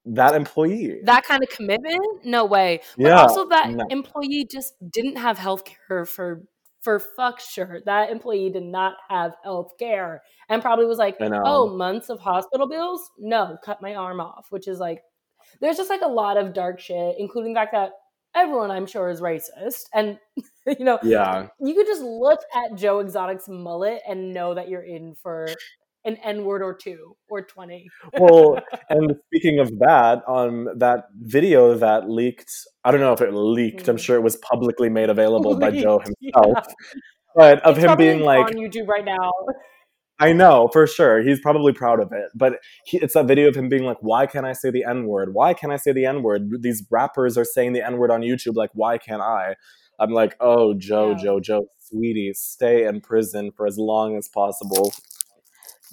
that 0.06 0.34
employee. 0.34 1.00
That 1.04 1.24
kind 1.24 1.42
of 1.42 1.48
commitment? 1.48 2.24
No 2.24 2.44
way. 2.44 2.80
But 2.98 3.06
Yeah, 3.06 3.22
also 3.22 3.48
that 3.48 3.70
no. 3.70 3.86
employee 3.88 4.46
just 4.50 4.74
didn't 4.92 5.16
have 5.16 5.38
health 5.38 5.62
care 5.64 6.04
for 6.04 6.42
for 6.84 7.00
fuck 7.00 7.40
sure. 7.40 7.80
That 7.86 8.10
employee 8.10 8.50
did 8.50 8.62
not 8.62 8.94
have 9.08 9.32
health 9.42 9.72
care 9.78 10.22
and 10.48 10.62
probably 10.62 10.86
was 10.86 10.98
like, 10.98 11.16
"Oh, 11.20 11.74
months 11.74 12.10
of 12.10 12.20
hospital 12.20 12.68
bills? 12.68 13.10
No, 13.18 13.56
cut 13.64 13.82
my 13.82 13.94
arm 13.94 14.20
off." 14.20 14.46
Which 14.50 14.68
is 14.68 14.78
like 14.78 15.02
there's 15.60 15.76
just 15.76 15.90
like 15.90 16.02
a 16.02 16.08
lot 16.08 16.36
of 16.36 16.52
dark 16.52 16.78
shit, 16.78 17.16
including 17.18 17.54
the 17.54 17.60
fact 17.60 17.72
that 17.72 17.92
everyone 18.34 18.70
I'm 18.70 18.86
sure 18.86 19.08
is 19.08 19.20
racist. 19.20 19.84
And 19.94 20.18
you 20.66 20.84
know, 20.84 20.98
yeah. 21.02 21.48
you 21.60 21.74
could 21.74 21.86
just 21.86 22.02
look 22.02 22.40
at 22.54 22.74
Joe 22.76 23.00
Exotic's 23.00 23.48
mullet 23.48 24.02
and 24.06 24.34
know 24.34 24.54
that 24.54 24.68
you're 24.68 24.82
in 24.82 25.14
for 25.22 25.48
an 26.04 26.16
N 26.24 26.44
word 26.44 26.62
or 26.62 26.74
two 26.74 27.16
or 27.28 27.42
20. 27.42 27.88
Well, 28.18 28.58
and 28.90 29.14
speaking 29.26 29.58
of 29.58 29.70
that, 29.78 30.22
um, 30.28 30.68
that 30.76 31.04
video 31.18 31.74
that 31.78 32.08
leaked, 32.10 32.52
I 32.84 32.90
don't 32.90 33.00
know 33.00 33.12
if 33.12 33.20
it 33.20 33.32
leaked, 33.32 33.88
I'm 33.88 33.96
Mm. 33.96 34.00
sure 34.00 34.16
it 34.16 34.22
was 34.22 34.36
publicly 34.36 34.88
made 34.88 35.10
available 35.10 35.58
by 35.58 35.70
Joe 35.70 35.96
Leaked, 36.04 36.14
himself. 36.22 36.66
But 37.34 37.60
of 37.62 37.76
It's 37.78 37.84
him 37.86 37.96
being 37.96 38.20
like, 38.20 38.46
on 38.46 38.52
YouTube 38.52 38.86
right 38.86 39.04
now. 39.04 39.30
I 40.20 40.32
know 40.32 40.68
for 40.72 40.86
sure. 40.86 41.22
He's 41.22 41.40
probably 41.40 41.72
proud 41.72 41.98
of 42.00 42.12
it. 42.12 42.30
But 42.36 42.60
he, 42.86 42.98
it's 42.98 43.14
that 43.14 43.26
video 43.26 43.48
of 43.48 43.56
him 43.56 43.68
being 43.68 43.82
like, 43.84 43.96
why 44.00 44.26
can't 44.26 44.46
I 44.46 44.52
say 44.52 44.70
the 44.70 44.84
N 44.84 45.06
word? 45.06 45.34
Why 45.34 45.54
can't 45.54 45.72
I 45.72 45.76
say 45.76 45.92
the 45.92 46.04
N 46.06 46.22
word? 46.22 46.48
These 46.60 46.84
rappers 46.90 47.36
are 47.36 47.44
saying 47.44 47.72
the 47.72 47.84
N 47.84 47.96
word 47.98 48.12
on 48.12 48.20
YouTube. 48.20 48.54
Like, 48.54 48.70
why 48.74 48.98
can't 48.98 49.22
I? 49.22 49.56
I'm 49.98 50.10
like, 50.10 50.36
oh, 50.40 50.74
Joe, 50.74 51.10
Yeah. 51.10 51.22
Joe, 51.22 51.40
Joe, 51.40 51.66
sweetie, 51.80 52.32
stay 52.34 52.86
in 52.86 53.00
prison 53.00 53.50
for 53.56 53.66
as 53.66 53.76
long 53.78 54.16
as 54.16 54.28
possible. 54.28 54.92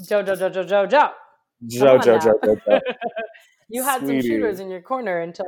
Joe, 0.08 0.24
Joe, 0.24 0.36
Joe, 0.36 0.50
Joe, 0.50 0.64
Joe, 0.64 0.86
Joe. 0.88 1.10
Joe, 1.68 1.98
Joe. 2.00 2.18
Joe, 2.20 2.40
Joe, 2.44 2.56
Joe. 2.68 2.80
You 3.74 3.84
had 3.84 4.02
Sweetie. 4.02 4.22
some 4.22 4.28
shooters 4.30 4.60
in 4.60 4.70
your 4.70 4.82
corner 4.82 5.22
until 5.22 5.46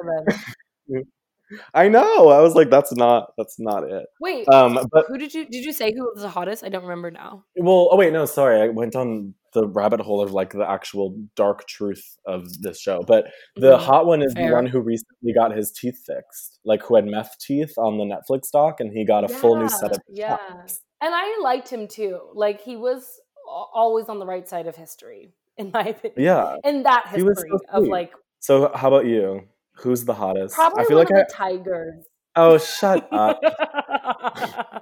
then. 0.87 1.03
I 1.73 1.89
know. 1.89 2.29
I 2.29 2.39
was 2.39 2.55
like, 2.55 2.69
that's 2.69 2.93
not, 2.95 3.31
that's 3.37 3.59
not 3.59 3.83
it. 3.83 4.05
Wait, 4.21 4.47
Um, 4.47 4.79
but 4.93 5.05
who 5.09 5.17
did 5.17 5.33
you 5.33 5.45
did 5.45 5.65
you 5.65 5.73
say 5.73 5.91
who 5.93 6.03
was 6.15 6.21
the 6.23 6.29
hottest? 6.29 6.63
I 6.63 6.69
don't 6.69 6.83
remember 6.83 7.11
now. 7.11 7.43
well, 7.57 7.89
oh 7.91 7.97
wait, 7.97 8.13
no, 8.13 8.25
sorry, 8.25 8.61
I 8.61 8.69
went 8.69 8.95
on 8.95 9.35
the 9.53 9.67
rabbit 9.67 9.99
hole 9.99 10.21
of 10.21 10.31
like 10.31 10.53
the 10.53 10.67
actual 10.67 11.15
dark 11.35 11.67
truth 11.67 12.17
of 12.25 12.61
this 12.61 12.79
show. 12.79 13.03
But 13.05 13.25
the 13.55 13.77
Mhm. 13.77 13.81
hot 13.81 14.05
one 14.07 14.23
is 14.23 14.33
Fair. 14.33 14.47
the 14.49 14.55
one 14.55 14.65
who 14.67 14.79
recently 14.79 15.33
got 15.33 15.55
his 15.55 15.71
teeth 15.71 15.99
fixed, 16.07 16.59
like 16.65 16.81
who 16.83 16.95
had 16.95 17.05
meth 17.05 17.35
teeth 17.39 17.73
on 17.77 17.97
the 17.97 18.05
Netflix 18.05 18.49
doc, 18.51 18.79
and 18.79 18.91
he 18.91 19.05
got 19.05 19.23
a 19.25 19.27
full 19.27 19.57
new 19.57 19.69
set 19.69 19.91
of 19.91 19.99
yeah. 20.07 20.37
chops. 20.37 20.81
And 21.01 21.13
I 21.13 21.39
liked 21.43 21.69
him 21.69 21.87
too. 21.87 22.19
Like 22.33 22.61
he 22.61 22.77
was 22.77 23.03
al- 23.03 23.22
always 23.53 24.09
on 24.09 24.19
the 24.19 24.25
right 24.25 24.47
side 24.47 24.67
of 24.67 24.75
history, 24.75 25.33
in 25.57 25.71
my 25.73 25.81
opinion. 25.81 26.21
Yeah. 26.21 26.57
In 26.63 26.83
that 26.83 27.07
history 27.07 27.49
so 27.49 27.59
of 27.71 27.87
like 27.87 28.11
So 28.39 28.71
how 28.75 28.87
about 28.89 29.05
you? 29.05 29.43
Who's 29.77 30.05
the 30.05 30.13
hottest? 30.13 30.55
probably 30.55 30.83
I 30.83 30.87
feel 30.87 30.97
like 30.97 31.11
I. 31.11 31.19
the 31.19 31.29
tigers. 31.31 32.05
Oh, 32.35 32.57
shut 32.57 33.07
up! 33.11 33.39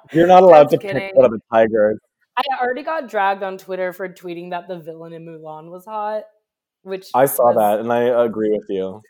You're 0.14 0.28
not 0.28 0.44
allowed 0.44 0.70
to 0.70 0.78
pick 0.78 1.14
one 1.16 1.26
of 1.26 1.32
the 1.32 1.42
tigers. 1.52 1.98
I 2.38 2.44
already 2.62 2.82
got 2.84 3.10
dragged 3.10 3.44
on 3.44 3.58
Twitter 3.58 3.92
for 3.92 4.08
tweeting 4.08 4.52
that 4.52 4.68
the 4.70 4.80
villain 4.80 5.12
in 5.14 5.26
Mulan 5.26 5.70
was 5.70 5.86
hot, 5.86 6.24
which 6.84 7.08
I 7.14 7.26
saw 7.26 7.48
was- 7.48 7.58
that, 7.58 7.80
and 7.82 7.92
I 7.92 8.04
agree 8.24 8.52
with 8.52 8.66
you. 8.70 9.02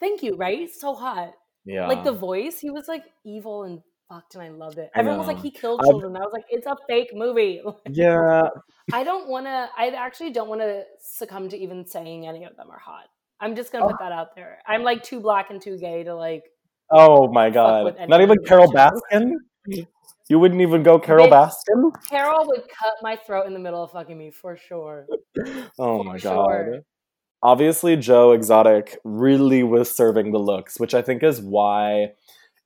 Thank 0.00 0.22
you. 0.24 0.34
Right? 0.36 0.68
So 0.70 0.94
hot. 0.94 1.34
Yeah. 1.64 1.86
Like 1.86 2.04
the 2.04 2.12
voice, 2.12 2.58
he 2.58 2.70
was 2.70 2.88
like 2.88 3.04
evil 3.24 3.62
and 3.64 3.80
fucked, 4.08 4.34
and 4.34 4.42
I 4.42 4.48
loved 4.48 4.78
it. 4.78 4.90
Everyone 4.94 5.18
was 5.18 5.26
like, 5.28 5.40
he 5.40 5.50
killed 5.50 5.80
I've- 5.80 5.90
children. 5.90 6.16
I 6.16 6.20
was 6.20 6.32
like, 6.32 6.44
it's 6.48 6.66
a 6.66 6.76
fake 6.88 7.10
movie. 7.14 7.62
yeah. 7.90 8.42
I 8.92 9.04
don't 9.04 9.28
want 9.28 9.46
to. 9.46 9.68
I 9.76 9.88
actually 9.90 10.30
don't 10.30 10.48
want 10.48 10.60
to 10.60 10.84
succumb 11.00 11.48
to 11.50 11.56
even 11.56 11.86
saying 11.86 12.26
any 12.26 12.44
of 12.44 12.56
them 12.56 12.70
are 12.70 12.78
hot. 12.78 13.04
I'm 13.40 13.56
just 13.56 13.72
gonna 13.72 13.86
put 13.86 13.96
Oh. 14.00 14.04
that 14.04 14.12
out 14.12 14.34
there. 14.36 14.58
I'm 14.66 14.82
like 14.82 15.02
too 15.02 15.20
black 15.20 15.50
and 15.50 15.60
too 15.60 15.76
gay 15.78 16.04
to 16.04 16.14
like. 16.14 16.44
Oh 16.90 17.32
my 17.32 17.50
god. 17.50 17.96
Not 18.08 18.20
even 18.20 18.36
Carol. 18.46 18.70
Baskin? 18.72 19.32
You 20.28 20.38
wouldn't 20.38 20.60
even 20.60 20.82
go 20.82 20.98
Carol. 20.98 21.28
Baskin? 21.28 21.90
Carol 22.08 22.46
would 22.46 22.62
cut 22.68 22.94
my 23.02 23.16
throat 23.16 23.46
in 23.46 23.52
the 23.52 23.58
middle 23.58 23.82
of 23.82 23.90
fucking 23.92 24.16
me 24.16 24.30
for 24.30 24.56
sure. 24.56 25.06
Oh 25.78 25.98
For 25.98 26.04
my 26.04 26.18
god. 26.18 26.82
Obviously, 27.42 27.96
Joe 27.96 28.32
Exotic 28.32 28.98
really 29.04 29.62
was 29.62 29.90
serving 29.94 30.32
the 30.32 30.38
looks, 30.38 30.78
which 30.80 30.94
I 30.94 31.02
think 31.02 31.22
is 31.22 31.40
why 31.40 32.12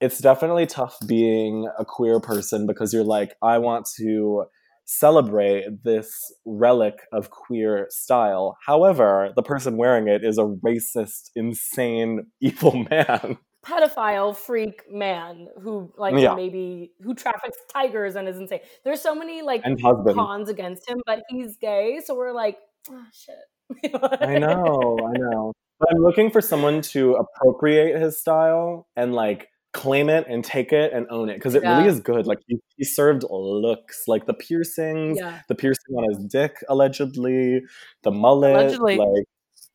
it's 0.00 0.18
definitely 0.18 0.66
tough 0.66 0.96
being 1.06 1.68
a 1.78 1.84
queer 1.84 2.20
person 2.20 2.66
because 2.66 2.92
you're 2.92 3.04
like, 3.04 3.34
I 3.42 3.58
want 3.58 3.88
to 3.96 4.44
celebrate 4.84 5.84
this 5.84 6.32
relic 6.46 6.94
of 7.12 7.30
queer 7.30 7.86
style. 7.90 8.56
However, 8.66 9.32
the 9.36 9.42
person 9.42 9.76
wearing 9.76 10.08
it 10.08 10.24
is 10.24 10.38
a 10.38 10.44
racist, 10.44 11.30
insane, 11.36 12.26
evil 12.40 12.86
man. 12.90 13.38
Pedophile 13.66 14.34
freak 14.34 14.82
man 14.90 15.48
who 15.60 15.92
like 15.98 16.14
Yeah. 16.16 16.34
maybe 16.34 16.92
who 17.02 17.14
traffics 17.14 17.58
tigers 17.70 18.16
and 18.16 18.28
is 18.28 18.38
insane. 18.38 18.60
There's 18.84 19.00
so 19.02 19.14
many 19.14 19.42
like 19.42 19.60
And 19.64 19.78
husband. 19.80 20.16
cons 20.16 20.48
against 20.48 20.88
him, 20.88 20.98
but 21.04 21.22
he's 21.28 21.56
gay, 21.58 22.00
so 22.04 22.14
we're 22.16 22.32
like, 22.32 22.56
oh 22.90 23.04
shit. 23.12 23.92
I 24.22 24.38
know, 24.38 24.98
I 25.06 25.18
know. 25.18 25.52
But 25.78 25.90
I'm 25.92 26.02
looking 26.02 26.30
for 26.30 26.40
someone 26.40 26.80
to 26.82 27.14
appropriate 27.16 28.00
his 28.00 28.18
style 28.18 28.88
and 28.96 29.12
like 29.14 29.48
claim 29.72 30.08
it 30.08 30.26
and 30.28 30.44
take 30.44 30.72
it 30.72 30.92
and 30.92 31.06
own 31.10 31.28
it 31.28 31.34
because 31.34 31.54
it 31.54 31.62
really 31.62 31.86
is 31.86 32.00
good. 32.00 32.26
Like 32.26 32.38
he, 32.46 32.58
he 32.76 32.84
served 32.84 33.24
looks, 33.28 34.04
like 34.08 34.26
the 34.26 34.34
piercings, 34.34 35.18
Yeah, 35.18 35.40
the 35.48 35.54
piercing 35.54 35.94
on 35.94 36.08
his 36.14 36.24
dick 36.24 36.56
allegedly, 36.68 37.60
the 38.02 38.10
mullet, 38.10 38.54
Allegedly. 38.56 38.96
like 38.96 39.24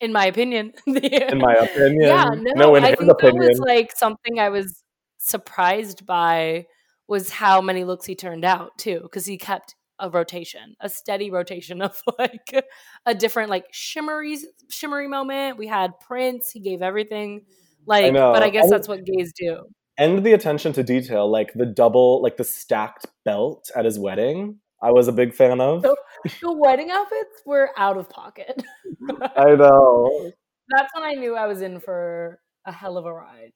in 0.01 0.11
my 0.11 0.25
opinion. 0.25 0.73
in 0.87 1.37
my 1.37 1.53
opinion. 1.53 2.01
yeah, 2.01 2.29
no, 2.33 2.75
in 2.75 2.83
I 2.83 2.89
his 2.89 2.97
think 2.99 3.07
that 3.09 3.17
opinion. 3.17 3.47
was 3.49 3.59
like 3.59 3.91
something 3.95 4.39
I 4.39 4.49
was 4.49 4.83
surprised 5.19 6.05
by 6.05 6.65
was 7.07 7.29
how 7.29 7.61
many 7.61 7.83
looks 7.83 8.05
he 8.05 8.15
turned 8.15 8.43
out 8.45 8.71
too, 8.77 8.99
because 9.03 9.25
he 9.25 9.37
kept 9.37 9.75
a 9.99 10.09
rotation, 10.09 10.75
a 10.81 10.89
steady 10.89 11.29
rotation 11.29 11.81
of 11.83 12.01
like 12.17 12.65
a 13.05 13.13
different 13.13 13.49
like 13.51 13.65
shimmery 13.71 14.37
shimmery 14.69 15.07
moment. 15.07 15.57
We 15.57 15.67
had 15.67 15.91
Prince, 15.99 16.51
he 16.51 16.59
gave 16.59 16.81
everything. 16.81 17.45
Like, 17.85 18.13
know. 18.13 18.31
but 18.33 18.41
I 18.43 18.49
guess 18.49 18.65
I- 18.65 18.69
that's 18.69 18.87
what 18.87 19.03
gays 19.05 19.31
do. 19.33 19.65
And 19.97 20.23
the 20.25 20.33
attention 20.33 20.73
to 20.73 20.83
detail, 20.83 21.29
like 21.31 21.53
the 21.53 21.65
double, 21.65 22.21
like 22.21 22.37
the 22.37 22.43
stacked 22.43 23.05
belt 23.25 23.69
at 23.75 23.85
his 23.85 23.99
wedding. 23.99 24.59
I 24.81 24.91
was 24.91 25.07
a 25.07 25.11
big 25.13 25.33
fan 25.33 25.61
of. 25.61 25.81
So- 25.83 25.95
The 26.41 26.51
wedding 26.53 26.89
outfits 26.91 27.41
were 27.45 27.69
out 27.77 27.97
of 27.97 28.09
pocket. 28.09 28.63
I 29.35 29.55
know. 29.55 30.31
That's 30.69 30.93
when 30.93 31.03
I 31.03 31.13
knew 31.13 31.35
I 31.35 31.47
was 31.47 31.61
in 31.61 31.79
for 31.81 32.39
a 32.65 32.71
hell 32.71 32.97
of 32.97 33.05
a 33.05 33.13
ride. 33.13 33.51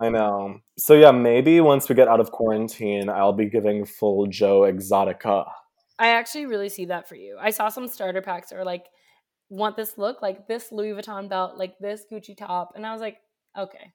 I 0.00 0.08
know. 0.08 0.58
So 0.78 0.94
yeah, 0.94 1.10
maybe 1.10 1.60
once 1.60 1.88
we 1.88 1.94
get 1.94 2.08
out 2.08 2.20
of 2.20 2.30
quarantine, 2.30 3.08
I'll 3.10 3.32
be 3.32 3.50
giving 3.50 3.84
full 3.84 4.26
Joe 4.26 4.60
Exotica. 4.62 5.46
I 5.98 6.08
actually 6.10 6.46
really 6.46 6.68
see 6.70 6.86
that 6.86 7.08
for 7.08 7.16
you. 7.16 7.36
I 7.40 7.50
saw 7.50 7.68
some 7.68 7.86
starter 7.88 8.22
packs 8.22 8.48
that 8.50 8.56
were 8.56 8.64
like, 8.64 8.86
want 9.50 9.76
this 9.76 9.98
look, 9.98 10.22
like 10.22 10.46
this 10.48 10.72
Louis 10.72 10.92
Vuitton 10.92 11.28
belt, 11.28 11.58
like 11.58 11.74
this 11.80 12.04
Gucci 12.10 12.36
top. 12.36 12.72
And 12.76 12.86
I 12.86 12.92
was 12.92 13.00
like, 13.02 13.18
okay. 13.58 13.92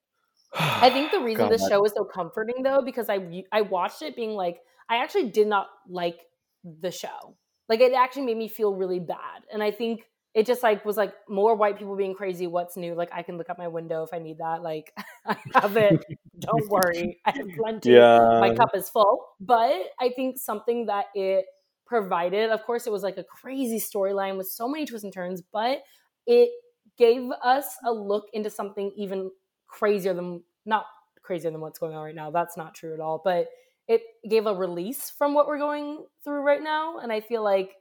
I 0.56 0.90
think 0.90 1.12
the 1.12 1.20
reason 1.24 1.50
this 1.50 1.68
show 1.68 1.82
was 1.82 1.94
so 1.94 2.04
comforting 2.04 2.64
though, 2.64 2.82
because 2.84 3.10
I 3.10 3.44
I 3.52 3.62
watched 3.62 4.02
it 4.02 4.16
being 4.16 4.32
like, 4.32 4.60
I 4.90 4.98
actually 4.98 5.30
did 5.30 5.48
not 5.48 5.68
like 5.88 6.18
the 6.64 6.92
show. 6.92 7.36
Like 7.68 7.80
it 7.80 7.94
actually 7.94 8.26
made 8.26 8.38
me 8.38 8.48
feel 8.48 8.76
really 8.76 9.00
bad. 9.00 9.44
And 9.52 9.64
I 9.64 9.72
think 9.72 10.04
it 10.34 10.46
just 10.46 10.62
like 10.64 10.86
was 10.86 10.98
like 10.98 11.14
more 11.30 11.56
white 11.56 11.80
people 11.80 11.96
being 11.96 12.14
crazy. 12.14 12.46
What's 12.46 12.76
new? 12.76 12.94
Like 12.94 13.10
I 13.14 13.24
can 13.24 13.38
look 13.38 13.50
out 13.50 13.58
my 13.58 13.70
window 13.70 14.04
if 14.04 14.10
I 14.14 14.20
need 14.20 14.38
that. 14.40 14.62
Like 14.62 14.94
I 15.26 15.38
have 15.54 15.78
it. 15.78 16.06
Don't 16.40 16.70
worry. 16.70 17.20
I 17.26 17.32
have 17.32 17.48
plenty 17.58 17.94
yeah. 17.94 18.40
my 18.40 18.54
cup 18.54 18.72
is 18.76 18.90
full. 18.90 19.26
But 19.40 19.74
I 20.00 20.12
think 20.16 20.38
something 20.38 20.88
that 20.88 21.06
it 21.16 21.46
provided, 21.86 22.50
of 22.50 22.64
course, 22.64 22.86
it 22.86 22.92
was 22.92 23.04
like 23.04 23.18
a 23.18 23.24
crazy 23.24 23.80
storyline 23.80 24.38
with 24.38 24.48
so 24.48 24.68
many 24.68 24.86
twists 24.86 25.04
and 25.04 25.14
turns, 25.14 25.42
but 25.54 25.80
it 26.28 26.50
gave 26.98 27.30
us 27.44 27.66
a 27.86 27.92
look 27.92 28.26
into 28.34 28.50
something 28.50 28.92
even 28.98 29.32
crazier 29.68 30.14
than 30.14 30.44
not 30.66 30.86
crazier 31.22 31.52
than 31.52 31.62
what's 31.62 31.80
going 31.80 31.96
on 31.96 32.04
right 32.04 32.16
now. 32.16 32.32
That's 32.32 32.58
not 32.58 32.76
true 32.76 32.94
at 32.94 33.00
all. 33.00 33.22
But 33.24 33.48
it 33.88 34.02
gave 34.30 34.46
a 34.48 34.54
release 34.54 35.10
from 35.10 35.34
what 35.34 35.48
we're 35.48 35.60
going 35.60 36.06
through 36.24 36.42
right 36.42 36.64
now. 36.64 37.00
And 37.00 37.12
I 37.12 37.22
feel 37.22 37.44
like 37.44 37.72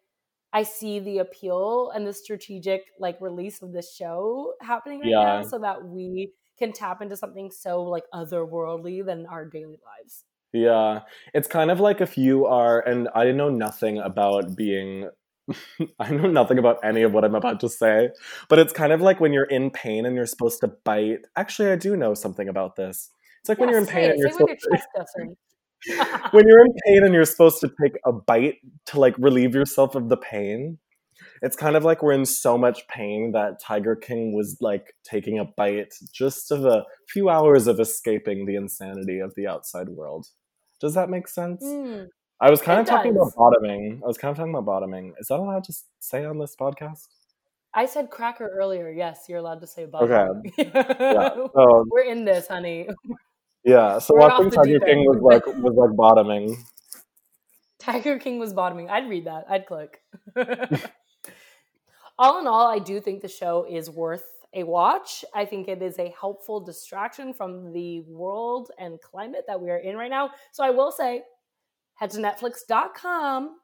I 0.52 0.62
see 0.62 1.00
the 1.00 1.18
appeal 1.18 1.90
and 1.94 2.06
the 2.06 2.12
strategic 2.12 2.82
like 3.00 3.20
release 3.20 3.62
of 3.62 3.72
this 3.72 3.94
show 3.94 4.54
happening 4.60 5.00
right 5.00 5.10
now 5.10 5.42
so 5.42 5.58
that 5.58 5.84
we 5.84 6.32
can 6.58 6.72
tap 6.72 7.02
into 7.02 7.16
something 7.16 7.50
so 7.50 7.82
like 7.82 8.04
otherworldly 8.14 9.04
than 9.04 9.26
our 9.26 9.44
daily 9.44 9.80
lives. 9.84 10.24
Yeah. 10.52 11.00
It's 11.32 11.48
kind 11.48 11.72
of 11.72 11.80
like 11.80 12.00
if 12.00 12.16
you 12.16 12.46
are, 12.46 12.80
and 12.80 13.08
I 13.14 13.32
know 13.32 13.48
nothing 13.48 13.98
about 13.98 14.54
being, 14.54 15.08
I 15.98 16.10
know 16.10 16.28
nothing 16.28 16.58
about 16.58 16.78
any 16.82 17.02
of 17.02 17.12
what 17.12 17.24
I'm 17.24 17.34
about 17.34 17.60
to 17.60 17.68
say, 17.68 18.10
but 18.48 18.58
it's 18.58 18.72
kind 18.72 18.92
of 18.92 19.00
like 19.00 19.20
when 19.20 19.32
you're 19.32 19.44
in 19.44 19.70
pain 19.70 20.06
and 20.06 20.16
you're 20.16 20.26
supposed 20.26 20.60
to 20.60 20.68
bite. 20.68 21.26
Actually, 21.36 21.70
I 21.70 21.76
do 21.76 21.96
know 21.96 22.14
something 22.14 22.48
about 22.48 22.76
this. 22.76 23.10
It's 23.40 23.48
like 23.48 23.58
when 23.58 23.68
you're 23.68 23.78
in 23.78 23.86
pain 23.86 24.04
it. 24.04 24.10
and 24.12 24.18
you're 24.18 24.30
Say 24.30 24.38
supposed 24.38 25.16
to. 25.16 25.36
when 26.30 26.48
you're 26.48 26.64
in 26.64 26.72
pain 26.86 27.04
and 27.04 27.12
you're 27.12 27.24
supposed 27.26 27.60
to 27.60 27.70
take 27.82 27.92
a 28.06 28.12
bite 28.12 28.56
to 28.86 28.98
like 28.98 29.14
relieve 29.18 29.54
yourself 29.54 29.94
of 29.94 30.08
the 30.08 30.16
pain 30.16 30.78
it's 31.42 31.56
kind 31.56 31.76
of 31.76 31.84
like 31.84 32.02
we're 32.02 32.12
in 32.12 32.24
so 32.24 32.56
much 32.56 32.86
pain 32.88 33.32
that 33.32 33.60
tiger 33.60 33.94
king 33.94 34.34
was 34.34 34.56
like 34.62 34.94
taking 35.04 35.38
a 35.38 35.44
bite 35.44 35.92
just 36.12 36.50
of 36.50 36.64
a 36.64 36.84
few 37.08 37.28
hours 37.28 37.66
of 37.66 37.78
escaping 37.80 38.46
the 38.46 38.56
insanity 38.56 39.18
of 39.18 39.34
the 39.36 39.46
outside 39.46 39.90
world 39.90 40.26
does 40.80 40.94
that 40.94 41.10
make 41.10 41.28
sense 41.28 41.62
Mm. 41.62 42.06
I 42.40 42.50
was 42.50 42.60
kind 42.60 42.78
It 42.78 42.82
of 42.82 42.88
talking 42.88 43.14
does. 43.14 43.32
about 43.34 43.36
bottoming 43.36 44.00
i 44.02 44.06
was 44.06 44.18
kind 44.18 44.30
of 44.30 44.36
talking 44.36 44.52
about 44.52 44.64
bottoming 44.66 45.14
is 45.18 45.28
that 45.28 45.38
allowed 45.38 45.64
to 45.64 45.74
say 46.00 46.24
on 46.24 46.38
this 46.38 46.54
podcast 46.56 47.08
I 47.76 47.86
said 47.86 48.08
cracker 48.08 48.48
earlier. 48.48 48.88
Yes, 48.92 49.24
you're 49.28 49.38
allowed 49.40 49.60
to 49.62 49.66
say 49.66 49.82
Okay. 49.82 49.90
bottom. 49.90 50.42
yeah 50.56 51.34
so 51.34 51.84
We're 51.90 52.04
in 52.04 52.24
this, 52.24 52.46
honey. 52.46 52.88
yeah 53.64 53.98
so 54.04 54.14
We're 54.14 54.20
watching 54.28 54.50
tiger 54.52 54.78
king 54.78 55.00
was 55.08 55.18
like 55.20 55.44
was 55.46 55.74
like 55.76 55.96
bottoming 55.96 56.56
Tiger 57.80 58.18
King 58.18 58.38
was 58.38 58.54
bottoming. 58.54 58.88
I'd 58.88 59.08
read 59.10 59.26
that. 59.26 59.44
I'd 59.50 59.66
click. 59.66 60.00
all 62.18 62.38
in 62.38 62.46
all, 62.46 62.66
I 62.66 62.78
do 62.78 62.98
think 63.00 63.20
the 63.20 63.28
show 63.28 63.66
is 63.68 63.90
worth 63.90 64.24
a 64.54 64.62
watch. 64.62 65.22
I 65.34 65.44
think 65.44 65.68
it 65.68 65.82
is 65.82 65.98
a 65.98 66.14
helpful 66.18 66.60
distraction 66.60 67.34
from 67.34 67.72
the 67.72 68.00
world 68.02 68.70
and 68.78 69.00
climate 69.02 69.44
that 69.48 69.60
we 69.60 69.68
are 69.70 69.76
in 69.78 69.96
right 69.96 70.08
now. 70.10 70.30
So 70.52 70.64
I 70.64 70.70
will 70.70 70.92
say, 70.92 71.24
head 71.96 72.10
to 72.10 72.18
netflix.com 72.18 73.56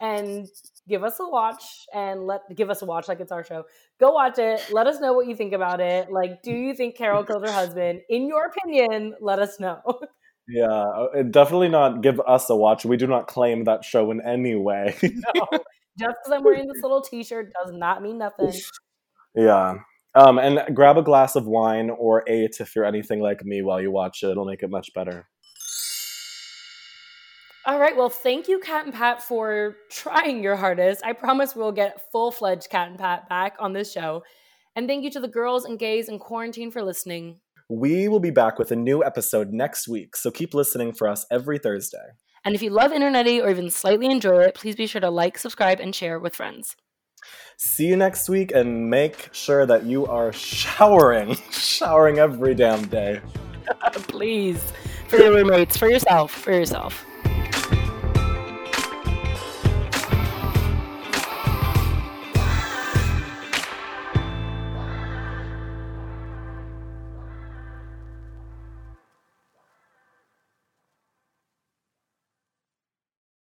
and 0.00 0.46
give 0.88 1.04
us 1.04 1.20
a 1.20 1.28
watch 1.28 1.62
and 1.94 2.26
let 2.26 2.40
give 2.56 2.70
us 2.70 2.82
a 2.82 2.86
watch 2.86 3.06
like 3.08 3.20
it's 3.20 3.32
our 3.32 3.44
show. 3.44 3.64
Go 3.98 4.12
watch 4.12 4.38
it. 4.38 4.64
Let 4.72 4.86
us 4.86 5.00
know 5.00 5.12
what 5.12 5.26
you 5.26 5.36
think 5.36 5.52
about 5.52 5.80
it. 5.80 6.10
Like, 6.10 6.42
do 6.42 6.52
you 6.52 6.74
think 6.74 6.96
Carol 6.96 7.24
killed 7.24 7.46
her 7.46 7.52
husband? 7.52 8.00
In 8.08 8.26
your 8.26 8.46
opinion, 8.46 9.14
let 9.20 9.38
us 9.38 9.60
know. 9.60 9.80
Yeah, 10.52 10.66
uh, 10.66 11.22
definitely 11.30 11.68
not 11.68 12.02
give 12.02 12.20
us 12.26 12.50
a 12.50 12.56
watch. 12.56 12.84
We 12.84 12.96
do 12.96 13.06
not 13.06 13.28
claim 13.28 13.64
that 13.64 13.84
show 13.84 14.10
in 14.10 14.20
any 14.20 14.56
way. 14.56 14.96
no. 15.02 15.10
Just 15.98 16.16
because 16.24 16.32
I'm 16.32 16.42
wearing 16.42 16.66
this 16.66 16.82
little 16.82 17.02
t-shirt 17.02 17.52
does 17.52 17.72
not 17.72 18.02
mean 18.02 18.18
nothing. 18.18 18.52
yeah. 19.36 19.74
Um, 20.16 20.38
and 20.38 20.74
grab 20.74 20.98
a 20.98 21.02
glass 21.02 21.36
of 21.36 21.46
wine 21.46 21.88
or 21.88 22.24
eight 22.26 22.56
if 22.58 22.74
you're 22.74 22.84
anything 22.84 23.20
like 23.20 23.44
me 23.44 23.62
while 23.62 23.80
you 23.80 23.92
watch 23.92 24.24
it. 24.24 24.30
It'll 24.30 24.44
make 24.44 24.64
it 24.64 24.70
much 24.70 24.92
better. 24.92 25.28
All 27.66 27.78
right. 27.78 27.94
Well, 27.94 28.08
thank 28.08 28.48
you, 28.48 28.58
Kat 28.58 28.86
and 28.86 28.94
Pat, 28.94 29.22
for 29.22 29.76
trying 29.90 30.42
your 30.42 30.56
hardest. 30.56 31.04
I 31.04 31.12
promise 31.12 31.54
we'll 31.54 31.72
get 31.72 32.10
full 32.10 32.30
fledged 32.30 32.70
Kat 32.70 32.88
and 32.88 32.98
Pat 32.98 33.28
back 33.28 33.56
on 33.58 33.74
this 33.74 33.92
show. 33.92 34.22
And 34.74 34.88
thank 34.88 35.04
you 35.04 35.10
to 35.10 35.20
the 35.20 35.28
girls 35.28 35.64
and 35.64 35.78
gays 35.78 36.08
in 36.08 36.18
quarantine 36.18 36.70
for 36.70 36.82
listening. 36.82 37.40
We 37.68 38.08
will 38.08 38.20
be 38.20 38.30
back 38.30 38.58
with 38.58 38.72
a 38.72 38.76
new 38.76 39.04
episode 39.04 39.52
next 39.52 39.88
week, 39.88 40.16
so 40.16 40.30
keep 40.30 40.54
listening 40.54 40.92
for 40.92 41.06
us 41.06 41.26
every 41.30 41.58
Thursday. 41.58 41.98
And 42.44 42.54
if 42.54 42.62
you 42.62 42.70
love 42.70 42.92
Internety 42.92 43.44
or 43.44 43.50
even 43.50 43.70
slightly 43.70 44.06
enjoy 44.06 44.40
it, 44.40 44.54
please 44.54 44.74
be 44.74 44.86
sure 44.86 45.00
to 45.00 45.10
like, 45.10 45.36
subscribe, 45.36 45.80
and 45.80 45.94
share 45.94 46.18
with 46.18 46.34
friends. 46.34 46.74
See 47.58 47.86
you 47.86 47.96
next 47.96 48.28
week 48.28 48.52
and 48.52 48.88
make 48.88 49.28
sure 49.32 49.66
that 49.66 49.84
you 49.84 50.06
are 50.06 50.32
showering, 50.32 51.36
showering 51.50 52.18
every 52.18 52.54
damn 52.54 52.86
day. 52.86 53.20
please. 53.92 54.72
For 55.08 55.16
your 55.16 55.34
roommates, 55.34 55.76
for 55.76 55.88
yourself, 55.88 56.32
for 56.32 56.52
yourself. 56.52 57.04